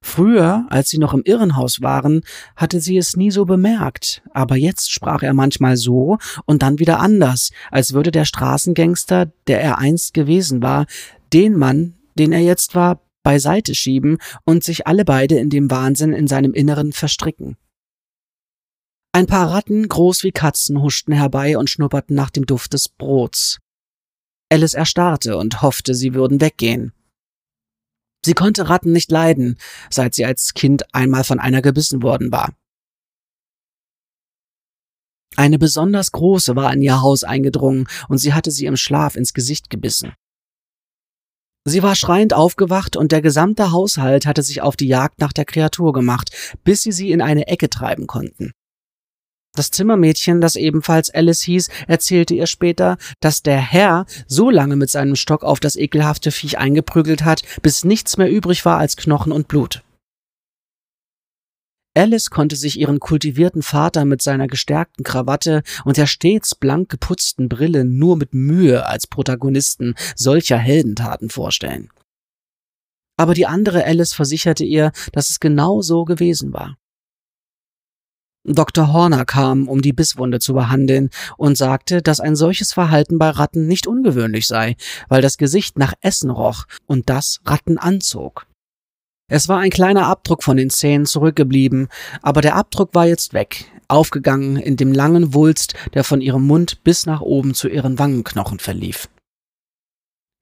Früher, 0.07 0.67
als 0.69 0.91
sie 0.91 0.99
noch 0.99 1.15
im 1.15 1.23
Irrenhaus 1.25 1.81
waren, 1.81 2.21
hatte 2.57 2.79
sie 2.79 2.99
es 2.99 3.17
nie 3.17 3.31
so 3.31 3.47
bemerkt, 3.47 4.23
aber 4.35 4.55
jetzt 4.55 4.93
sprach 4.93 5.23
er 5.23 5.33
manchmal 5.33 5.79
so 5.79 6.19
und 6.45 6.63
dann 6.63 6.79
wieder 6.79 7.01
anders, 7.01 7.53
als 7.71 7.95
würde 7.95 8.11
der 8.11 8.27
Straßengangster, 8.27 9.33
der 9.47 9.63
er 9.63 9.79
einst 9.79 10.13
gewesen 10.13 10.63
war, 10.63 10.85
den 11.33 11.57
Mann, 11.57 11.95
den 12.19 12.33
er 12.33 12.43
jetzt 12.43 12.75
war, 12.75 13.01
beiseite 13.23 13.75
schieben 13.75 14.19
und 14.45 14.63
sich 14.63 14.87
alle 14.87 15.07
beide 15.07 15.39
in 15.39 15.49
dem 15.49 15.71
Wahnsinn 15.71 16.13
in 16.13 16.29
seinem 16.29 16.53
Inneren 16.53 16.93
verstricken. 16.93 17.57
Ein 19.13 19.27
paar 19.27 19.51
Ratten, 19.51 19.89
groß 19.89 20.23
wie 20.23 20.33
Katzen, 20.33 20.83
huschten 20.83 21.15
herbei 21.15 21.57
und 21.57 21.71
schnupperten 21.71 22.15
nach 22.15 22.31
dem 22.31 22.45
Duft 22.45 22.75
des 22.75 22.91
Brots. 22.91 23.59
Alice 24.53 24.75
erstarrte 24.75 25.39
und 25.39 25.63
hoffte, 25.63 25.95
sie 25.95 26.13
würden 26.13 26.43
weggehen. 26.43 26.93
Sie 28.25 28.33
konnte 28.33 28.71
Ratten 28.71 28.93
nicht 28.93 29.11
leiden, 29.11 29.59
seit 29.91 30.15
sie 30.15 30.25
als 30.25 30.55
Kind 30.55 30.95
einmal 30.95 31.25
von 31.25 31.39
einer 31.39 31.61
gebissen 31.61 32.03
worden 32.03 32.33
war. 32.33 32.55
Eine 35.37 35.59
besonders 35.59 36.13
große 36.13 36.57
war 36.57 36.73
in 36.73 36.81
ihr 36.81 37.03
Haus 37.03 37.25
eingedrungen 37.25 37.87
und 38.09 38.19
sie 38.19 38.33
hatte 38.33 38.51
sie 38.51 38.67
im 38.67 38.77
Schlaf 38.77 39.17
ins 39.17 39.35
Gesicht 39.35 39.69
gebissen. 39.69 40.15
Sie 41.67 41.83
war 41.83 41.97
schreiend 41.97 42.33
aufgewacht 42.35 42.97
und 42.97 43.11
der 43.11 43.21
gesamte 43.21 43.73
Haushalt 43.73 44.27
hatte 44.27 44.43
sich 44.43 44.63
auf 44.63 44.77
die 44.77 44.89
Jagd 44.89 45.19
nach 45.21 45.33
der 45.33 45.45
Kreatur 45.45 45.93
gemacht, 45.93 46.31
bis 46.63 46.83
sie 46.83 46.93
sie 46.93 47.11
in 47.11 47.21
eine 47.21 47.47
Ecke 47.49 47.69
treiben 47.69 48.07
konnten. 48.07 48.53
Das 49.57 49.71
Zimmermädchen, 49.71 50.41
das 50.41 50.57
ebenfalls 50.57 51.11
Alice 51.11 51.43
hieß, 51.43 51.69
erzählte 51.87 52.35
ihr 52.35 52.47
später, 52.49 52.97
dass 53.21 53.43
der 53.43 53.59
Herr 53.59 54.05
so 54.27 54.51
lange 54.51 54.75
mit 54.75 54.91
seinem 54.91 55.15
Stock 55.15 55.45
auf 55.45 55.61
das 55.61 55.77
ekelhafte 55.77 56.33
Viech 56.33 56.59
eingeprügelt 56.59 57.25
hat, 57.25 57.43
bis 57.63 57.85
nichts 57.85 58.17
mehr 58.17 58.31
übrig 58.31 58.65
war 58.65 58.79
als 58.79 58.97
Knochen 58.97 59.31
und 59.31 59.47
Blut. 59.47 59.83
Alice 61.97 62.31
konnte 62.31 62.57
sich 62.57 62.81
ihren 62.81 62.99
kultivierten 62.99 63.63
Vater 63.63 64.05
mit 64.05 64.21
seiner 64.21 64.49
gestärkten 64.49 65.05
Krawatte 65.05 65.63
und 65.85 65.97
der 65.97 66.09
stets 66.09 66.57
blank 66.57 66.89
geputzten 66.89 67.49
Brille 67.49 67.85
nur 67.85 68.17
mit 68.17 68.35
Mühe 68.35 68.85
als 68.87 69.07
Protagonisten 69.07 69.95
solcher 70.17 70.59
Heldentaten 70.59 71.31
vorstellen. 71.31 71.91
Aber 73.17 73.35
die 73.35 73.47
andere 73.47 73.85
Alice 73.85 74.13
versicherte 74.13 74.65
ihr, 74.65 74.91
dass 75.13 75.31
es 75.31 75.39
genau 75.39 75.83
so 75.83 76.05
gewesen 76.05 76.53
war. 76.53 76.77
Dr. 78.45 78.93
Horner 78.93 79.25
kam, 79.25 79.69
um 79.69 79.81
die 79.81 79.95
Bisswunde 79.95 80.39
zu 80.39 80.53
behandeln 80.53 81.11
und 81.39 81.57
sagte, 81.57 82.03
dass 82.03 82.21
ein 82.21 82.37
solches 82.37 82.75
Verhalten 82.75 83.19
bei 83.19 83.31
Ratten 83.31 83.67
nicht 83.67 83.87
ungewöhnlich 83.87 84.47
sei, 84.47 84.77
weil 85.09 85.23
das 85.23 85.39
Gesicht 85.39 85.79
nach 85.79 85.95
Essen 86.03 86.31
roch 86.31 86.67
und 86.87 87.09
das 87.09 87.41
Ratten 87.47 87.79
anzog. 87.79 88.47
Es 89.31 89.49
war 89.49 89.61
ein 89.61 89.71
kleiner 89.71 90.07
Abdruck 90.07 90.43
von 90.43 90.59
den 90.59 90.69
Zähnen 90.69 91.07
zurückgeblieben, 91.07 91.89
aber 92.21 92.43
der 92.43 92.57
Abdruck 92.57 92.95
war 92.95 93.07
jetzt 93.07 93.33
weg, 93.33 93.65
aufgegangen 93.89 94.57
in 94.57 94.77
dem 94.77 94.93
langen 94.93 95.33
Wulst, 95.33 95.75
der 95.95 96.05
von 96.05 96.21
ihrem 96.21 96.47
Mund 96.47 96.85
bis 96.85 97.07
nach 97.07 97.23
oben 97.23 97.55
zu 97.55 97.69
ihren 97.69 97.99
Wangenknochen 97.99 98.59
verlief. 98.59 99.09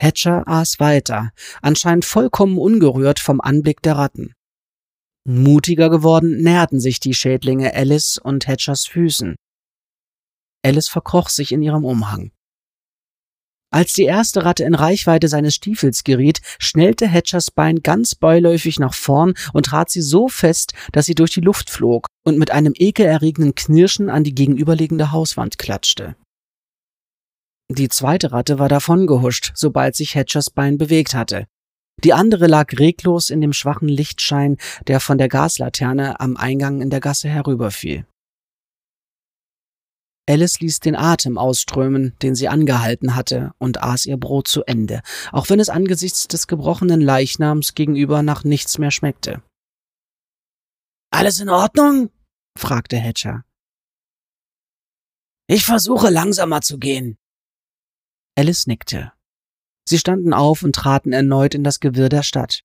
Hatcher 0.00 0.42
aß 0.48 0.80
weiter, 0.80 1.30
anscheinend 1.60 2.04
vollkommen 2.04 2.58
ungerührt 2.58 3.20
vom 3.20 3.40
Anblick 3.40 3.82
der 3.82 3.96
Ratten. 3.96 4.34
Mutiger 5.24 5.88
geworden 5.88 6.42
näherten 6.42 6.80
sich 6.80 6.98
die 6.98 7.14
Schädlinge 7.14 7.74
Alice 7.74 8.18
und 8.18 8.48
Hatchers 8.48 8.86
Füßen. 8.86 9.36
Alice 10.64 10.88
verkroch 10.88 11.28
sich 11.28 11.52
in 11.52 11.62
ihrem 11.62 11.84
Umhang. 11.84 12.32
Als 13.72 13.94
die 13.94 14.04
erste 14.04 14.44
Ratte 14.44 14.64
in 14.64 14.74
Reichweite 14.74 15.28
seines 15.28 15.54
Stiefels 15.54 16.04
geriet, 16.04 16.42
schnellte 16.58 17.10
Hatchers 17.10 17.50
Bein 17.50 17.82
ganz 17.82 18.14
beiläufig 18.14 18.78
nach 18.78 18.92
vorn 18.92 19.34
und 19.54 19.66
trat 19.66 19.90
sie 19.90 20.02
so 20.02 20.28
fest, 20.28 20.74
dass 20.92 21.06
sie 21.06 21.14
durch 21.14 21.30
die 21.30 21.40
Luft 21.40 21.70
flog 21.70 22.06
und 22.24 22.38
mit 22.38 22.50
einem 22.50 22.74
ekelerregenden 22.76 23.54
Knirschen 23.54 24.10
an 24.10 24.24
die 24.24 24.34
gegenüberliegende 24.34 25.10
Hauswand 25.10 25.56
klatschte. 25.56 26.16
Die 27.70 27.88
zweite 27.88 28.32
Ratte 28.32 28.58
war 28.58 28.68
davongehuscht, 28.68 29.52
sobald 29.54 29.96
sich 29.96 30.14
Hatchers 30.14 30.50
Bein 30.50 30.76
bewegt 30.76 31.14
hatte. 31.14 31.46
Die 32.04 32.12
andere 32.12 32.46
lag 32.48 32.72
reglos 32.78 33.30
in 33.30 33.40
dem 33.40 33.52
schwachen 33.52 33.88
Lichtschein, 33.88 34.56
der 34.86 34.98
von 34.98 35.18
der 35.18 35.28
Gaslaterne 35.28 36.18
am 36.18 36.36
Eingang 36.36 36.80
in 36.80 36.90
der 36.90 37.00
Gasse 37.00 37.28
herüberfiel. 37.28 38.06
Alice 40.28 40.60
ließ 40.60 40.80
den 40.80 40.94
Atem 40.94 41.36
ausströmen, 41.36 42.16
den 42.22 42.34
sie 42.34 42.48
angehalten 42.48 43.16
hatte, 43.16 43.52
und 43.58 43.82
aß 43.82 44.06
ihr 44.06 44.16
Brot 44.16 44.46
zu 44.46 44.62
Ende, 44.64 45.02
auch 45.32 45.50
wenn 45.50 45.58
es 45.58 45.68
angesichts 45.68 46.28
des 46.28 46.46
gebrochenen 46.46 47.00
Leichnams 47.00 47.74
gegenüber 47.74 48.22
nach 48.22 48.44
nichts 48.44 48.78
mehr 48.78 48.92
schmeckte. 48.92 49.42
Alles 51.12 51.40
in 51.40 51.50
Ordnung? 51.50 52.10
fragte 52.58 52.98
Hatcher. 52.98 53.44
Ich 55.48 55.64
versuche 55.64 56.08
langsamer 56.08 56.62
zu 56.62 56.78
gehen. 56.78 57.18
Alice 58.38 58.66
nickte. 58.66 59.12
Sie 59.88 59.98
standen 59.98 60.32
auf 60.32 60.62
und 60.62 60.74
traten 60.74 61.12
erneut 61.12 61.54
in 61.54 61.64
das 61.64 61.80
Gewirr 61.80 62.08
der 62.08 62.22
Stadt. 62.22 62.62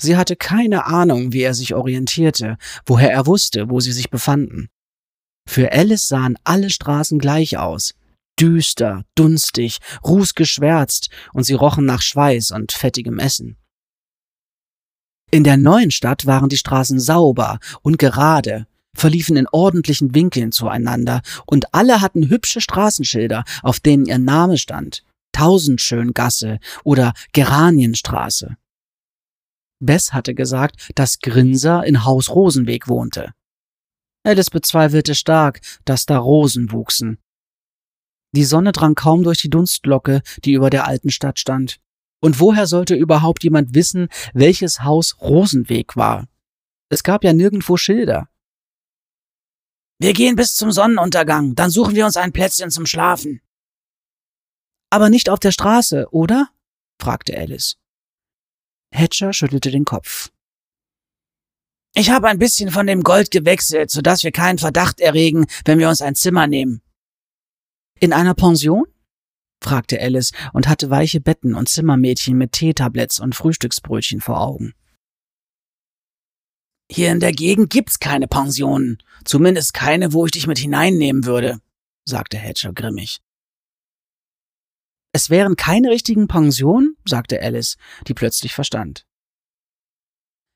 Sie 0.00 0.16
hatte 0.16 0.36
keine 0.36 0.86
Ahnung, 0.86 1.32
wie 1.32 1.42
er 1.42 1.54
sich 1.54 1.74
orientierte, 1.74 2.56
woher 2.86 3.12
er 3.12 3.26
wusste, 3.26 3.70
wo 3.70 3.80
sie 3.80 3.92
sich 3.92 4.10
befanden. 4.10 4.68
Für 5.48 5.72
Alice 5.72 6.08
sahen 6.08 6.36
alle 6.44 6.70
Straßen 6.70 7.18
gleich 7.18 7.58
aus. 7.58 7.94
Düster, 8.40 9.04
dunstig, 9.14 9.78
rußgeschwärzt, 10.04 11.10
und 11.32 11.44
sie 11.44 11.54
rochen 11.54 11.84
nach 11.84 12.02
Schweiß 12.02 12.50
und 12.52 12.72
fettigem 12.72 13.18
Essen. 13.18 13.56
In 15.30 15.44
der 15.44 15.56
neuen 15.56 15.90
Stadt 15.90 16.26
waren 16.26 16.48
die 16.48 16.56
Straßen 16.56 16.98
sauber 16.98 17.58
und 17.82 17.98
gerade, 17.98 18.66
verliefen 18.94 19.36
in 19.36 19.46
ordentlichen 19.50 20.14
Winkeln 20.14 20.52
zueinander, 20.52 21.22
und 21.46 21.74
alle 21.74 22.00
hatten 22.00 22.28
hübsche 22.28 22.60
Straßenschilder, 22.60 23.44
auf 23.62 23.80
denen 23.80 24.06
ihr 24.06 24.18
Name 24.18 24.58
stand. 24.58 25.04
Tausendschöngasse 25.32 26.58
oder 26.84 27.12
Geranienstraße. 27.32 28.56
Bess 29.80 30.12
hatte 30.12 30.34
gesagt, 30.34 30.92
dass 30.94 31.18
Grinser 31.18 31.84
in 31.84 32.04
Haus 32.04 32.30
Rosenweg 32.30 32.88
wohnte. 32.88 33.32
Alice 34.24 34.50
bezweifelte 34.50 35.14
stark, 35.14 35.60
dass 35.84 36.06
da 36.06 36.18
Rosen 36.18 36.70
wuchsen. 36.70 37.18
Die 38.34 38.44
Sonne 38.44 38.72
drang 38.72 38.94
kaum 38.94 39.24
durch 39.24 39.42
die 39.42 39.50
Dunstglocke, 39.50 40.22
die 40.44 40.52
über 40.52 40.70
der 40.70 40.86
alten 40.86 41.10
Stadt 41.10 41.38
stand. 41.38 41.80
Und 42.20 42.38
woher 42.38 42.66
sollte 42.66 42.94
überhaupt 42.94 43.42
jemand 43.42 43.74
wissen, 43.74 44.08
welches 44.32 44.84
Haus 44.84 45.20
Rosenweg 45.20 45.96
war? 45.96 46.28
Es 46.88 47.02
gab 47.02 47.24
ja 47.24 47.32
nirgendwo 47.32 47.76
Schilder. 47.76 48.28
Wir 49.98 50.14
gehen 50.14 50.36
bis 50.36 50.54
zum 50.54 50.72
Sonnenuntergang, 50.72 51.54
dann 51.54 51.70
suchen 51.70 51.94
wir 51.94 52.06
uns 52.06 52.16
ein 52.16 52.32
Plätzchen 52.32 52.70
zum 52.70 52.86
Schlafen. 52.86 53.41
Aber 54.92 55.08
nicht 55.08 55.30
auf 55.30 55.40
der 55.40 55.52
Straße, 55.52 56.08
oder? 56.10 56.50
fragte 57.00 57.34
Alice. 57.34 57.78
Hatcher 58.92 59.32
schüttelte 59.32 59.70
den 59.70 59.86
Kopf. 59.86 60.30
Ich 61.94 62.10
habe 62.10 62.28
ein 62.28 62.38
bisschen 62.38 62.70
von 62.70 62.86
dem 62.86 63.02
Gold 63.02 63.30
gewechselt, 63.30 63.90
sodass 63.90 64.22
wir 64.22 64.32
keinen 64.32 64.58
Verdacht 64.58 65.00
erregen, 65.00 65.46
wenn 65.64 65.78
wir 65.78 65.88
uns 65.88 66.02
ein 66.02 66.14
Zimmer 66.14 66.46
nehmen. 66.46 66.82
In 68.00 68.12
einer 68.12 68.34
Pension? 68.34 68.84
fragte 69.62 69.98
Alice 69.98 70.32
und 70.52 70.68
hatte 70.68 70.90
weiche 70.90 71.22
Betten 71.22 71.54
und 71.54 71.70
Zimmermädchen 71.70 72.36
mit 72.36 72.52
Teetabletts 72.52 73.18
und 73.18 73.34
Frühstücksbrötchen 73.34 74.20
vor 74.20 74.42
Augen. 74.42 74.74
Hier 76.90 77.12
in 77.12 77.20
der 77.20 77.32
Gegend 77.32 77.70
gibt's 77.70 77.98
keine 77.98 78.28
Pensionen, 78.28 78.98
zumindest 79.24 79.72
keine, 79.72 80.12
wo 80.12 80.26
ich 80.26 80.32
dich 80.32 80.46
mit 80.46 80.58
hineinnehmen 80.58 81.24
würde, 81.24 81.60
sagte 82.04 82.36
Hatcher 82.36 82.74
grimmig. 82.74 83.22
Es 85.14 85.28
wären 85.28 85.56
keine 85.56 85.90
richtigen 85.90 86.26
Pensionen, 86.26 86.96
sagte 87.04 87.40
Alice, 87.42 87.76
die 88.08 88.14
plötzlich 88.14 88.54
verstand. 88.54 89.06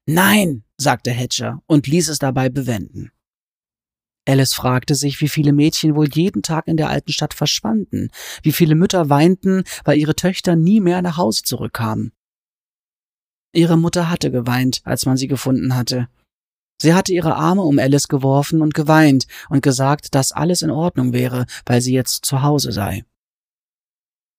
Nein, 0.09 0.64
sagte 0.79 1.12
Hatcher 1.12 1.62
und 1.66 1.87
ließ 1.87 2.09
es 2.09 2.19
dabei 2.19 2.49
bewenden. 2.49 3.11
Alice 4.29 4.55
fragte 4.55 4.95
sich, 4.95 5.21
wie 5.21 5.29
viele 5.29 5.53
Mädchen 5.53 5.95
wohl 5.95 6.09
jeden 6.09 6.42
Tag 6.42 6.66
in 6.66 6.77
der 6.77 6.88
alten 6.88 7.12
Stadt 7.12 7.35
verschwanden, 7.35 8.11
wie 8.42 8.53
viele 8.53 8.75
Mütter 8.75 9.09
weinten, 9.09 9.62
weil 9.85 9.99
ihre 9.99 10.16
Töchter 10.16 10.57
nie 10.57 10.81
mehr 10.81 11.03
nach 11.03 11.16
Hause 11.16 11.42
zurückkamen. 11.42 12.12
Ihre 13.53 13.77
Mutter 13.77 14.11
hatte 14.11 14.31
geweint, 14.31 14.81
als 14.85 15.07
man 15.07 15.16
sie 15.16 15.29
gefunden 15.29 15.77
hatte. 15.77 16.09
Sie 16.81 16.92
hatte 16.92 17.12
ihre 17.12 17.37
Arme 17.37 17.62
um 17.62 17.79
Alice 17.79 18.09
geworfen 18.09 18.61
und 18.62 18.75
geweint 18.75 19.27
und 19.49 19.62
gesagt, 19.62 20.14
dass 20.14 20.33
alles 20.33 20.62
in 20.62 20.71
Ordnung 20.71 21.12
wäre, 21.12 21.47
weil 21.64 21.81
sie 21.81 21.95
jetzt 21.95 22.27
zu 22.27 22.42
Hause 22.42 22.73
sei. 22.73 23.05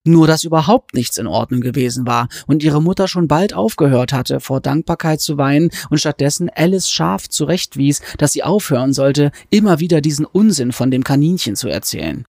Nur 0.07 0.25
dass 0.25 0.45
überhaupt 0.45 0.93
nichts 0.93 1.17
in 1.17 1.27
Ordnung 1.27 1.59
gewesen 1.59 2.07
war 2.07 2.29
und 2.47 2.63
ihre 2.63 2.81
Mutter 2.81 3.09
schon 3.09 3.27
bald 3.27 3.53
aufgehört 3.53 4.13
hatte, 4.13 4.39
vor 4.39 4.61
Dankbarkeit 4.61 5.19
zu 5.19 5.37
weinen 5.37 5.69
und 5.89 5.97
stattdessen 5.97 6.49
Alice 6.49 6.89
scharf 6.89 7.27
zurechtwies, 7.27 8.01
dass 8.17 8.31
sie 8.31 8.41
aufhören 8.41 8.93
sollte, 8.93 9.33
immer 9.49 9.81
wieder 9.81 9.99
diesen 9.99 10.23
Unsinn 10.23 10.71
von 10.71 10.91
dem 10.91 11.03
Kaninchen 11.03 11.57
zu 11.57 11.67
erzählen. 11.67 12.23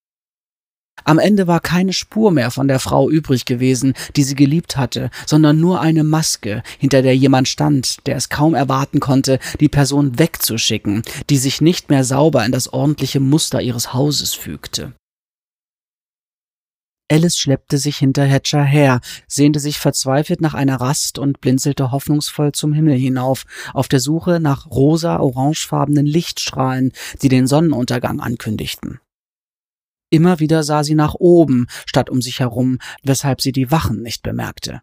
Am 1.05 1.21
Ende 1.21 1.47
war 1.47 1.61
keine 1.61 1.93
Spur 1.93 2.33
mehr 2.33 2.51
von 2.51 2.67
der 2.67 2.81
Frau 2.81 3.09
übrig 3.09 3.45
gewesen, 3.45 3.95
die 4.17 4.25
sie 4.25 4.35
geliebt 4.35 4.77
hatte, 4.77 5.11
sondern 5.25 5.61
nur 5.61 5.81
eine 5.81 6.03
Maske, 6.03 6.65
hinter 6.79 7.03
der 7.03 7.17
jemand 7.17 7.47
stand, 7.47 8.05
der 8.09 8.17
es 8.17 8.29
kaum 8.29 8.57
erwarten 8.57 8.99
konnte, 8.99 9.39
die 9.61 9.69
Person 9.69 10.19
wegzuschicken, 10.19 11.03
die 11.31 11.39
sich 11.39 11.61
nicht 11.61 11.91
mehr 11.91 12.03
sauber 12.03 12.45
in 12.45 12.51
das 12.51 12.73
ordentliche 12.73 13.21
Muster 13.21 13.63
ihres 13.63 13.95
Hauses 13.95 14.35
fügte. 14.35 14.95
Alice 17.11 17.39
schleppte 17.39 17.79
sich 17.79 17.97
hinter 17.97 18.27
Hatcher 18.27 18.63
her, 18.63 19.01
sehnte 19.27 19.61
sich 19.61 19.79
verzweifelt 19.79 20.43
nach 20.43 20.53
einer 20.53 20.77
Rast 20.77 21.19
und 21.19 21.41
blinzelte 21.41 21.91
hoffnungsvoll 21.91 22.53
zum 22.53 22.75
Himmel 22.75 22.99
hinauf, 22.99 23.45
auf 23.73 23.89
der 23.89 24.01
Suche 24.01 24.41
nach 24.41 24.67
rosa-orangefarbenen 24.67 26.05
Lichtstrahlen, 26.05 26.93
die 27.23 27.29
den 27.29 27.47
Sonnenuntergang 27.47 28.21
ankündigten. 28.21 29.01
Immer 30.11 30.39
wieder 30.39 30.63
sah 30.63 30.85
sie 30.85 30.95
nach 30.95 31.15
oben, 31.15 31.67
statt 31.87 32.11
um 32.11 32.21
sich 32.21 32.41
herum, 32.41 32.79
weshalb 33.03 33.41
sie 33.41 33.53
die 33.53 33.71
Wachen 33.71 34.03
nicht 34.03 34.23
bemerkte. 34.23 34.83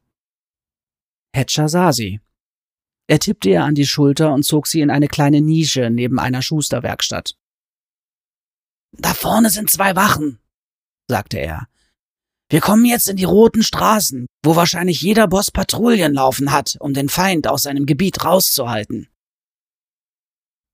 Hatcher 1.36 1.70
sah 1.70 1.94
sie. 1.94 2.22
Er 3.08 3.20
tippte 3.20 3.50
ihr 3.50 3.64
an 3.64 3.76
die 3.76 3.86
Schulter 3.86 4.34
und 4.34 4.44
zog 4.44 4.66
sie 4.66 4.82
in 4.82 4.90
eine 4.90 5.08
kleine 5.08 5.42
Nische 5.42 5.92
neben 5.92 6.20
einer 6.20 6.42
Schusterwerkstatt. 6.42 7.36
Da 8.94 9.14
vorne 9.14 9.50
sind 9.52 9.70
zwei 9.70 9.96
Wachen, 9.96 10.40
sagte 11.08 11.38
er. 11.38 11.68
Wir 12.50 12.62
kommen 12.62 12.86
jetzt 12.86 13.10
in 13.10 13.18
die 13.18 13.24
roten 13.24 13.64
Straßen, 13.64 14.28
wo 14.44 14.56
wahrscheinlich 14.56 15.02
jeder 15.02 15.28
Boss 15.28 15.50
Patrouillen 15.50 16.14
laufen 16.14 16.52
hat, 16.52 16.78
um 16.80 16.94
den 16.94 17.10
Feind 17.10 17.48
aus 17.48 17.64
seinem 17.64 17.86
Gebiet 17.86 18.24
rauszuhalten. 18.24 19.08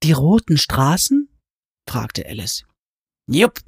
Die 0.04 0.12
roten 0.12 0.58
Straßen? 0.58 1.30
fragte 1.88 2.26
Alice. 2.26 2.64
Jupp. 3.28 3.60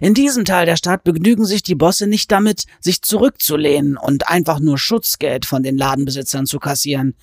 In 0.00 0.14
diesem 0.14 0.44
Teil 0.44 0.66
der 0.66 0.76
Stadt 0.76 1.04
begnügen 1.04 1.44
sich 1.44 1.62
die 1.62 1.74
Bosse 1.74 2.06
nicht 2.06 2.30
damit, 2.30 2.64
sich 2.80 3.02
zurückzulehnen 3.02 3.96
und 3.96 4.28
einfach 4.28 4.60
nur 4.60 4.78
Schutzgeld 4.78 5.44
von 5.44 5.62
den 5.62 5.76
Ladenbesitzern 5.76 6.46
zu 6.46 6.58
kassieren. 6.58 7.16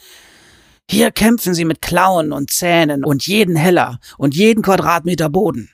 Hier 0.89 1.11
kämpfen 1.11 1.53
sie 1.53 1.65
mit 1.65 1.81
Klauen 1.81 2.31
und 2.33 2.51
Zähnen 2.51 3.05
und 3.05 3.25
jeden 3.25 3.55
Heller 3.55 3.99
und 4.17 4.35
jeden 4.35 4.61
Quadratmeter 4.61 5.29
Boden. 5.29 5.71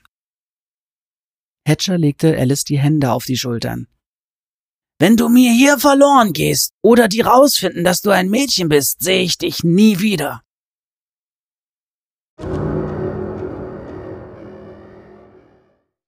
Hatcher 1.66 1.98
legte 1.98 2.38
Alice 2.38 2.64
die 2.64 2.78
Hände 2.78 3.12
auf 3.12 3.24
die 3.24 3.36
Schultern. 3.36 3.88
Wenn 5.00 5.16
du 5.16 5.28
mir 5.28 5.52
hier 5.52 5.78
verloren 5.78 6.32
gehst 6.32 6.72
oder 6.82 7.06
die 7.06 7.20
rausfinden, 7.20 7.84
dass 7.84 8.00
du 8.00 8.10
ein 8.10 8.28
Mädchen 8.28 8.68
bist, 8.68 9.00
sehe 9.00 9.22
ich 9.22 9.38
dich 9.38 9.62
nie 9.62 10.00
wieder. 10.00 10.42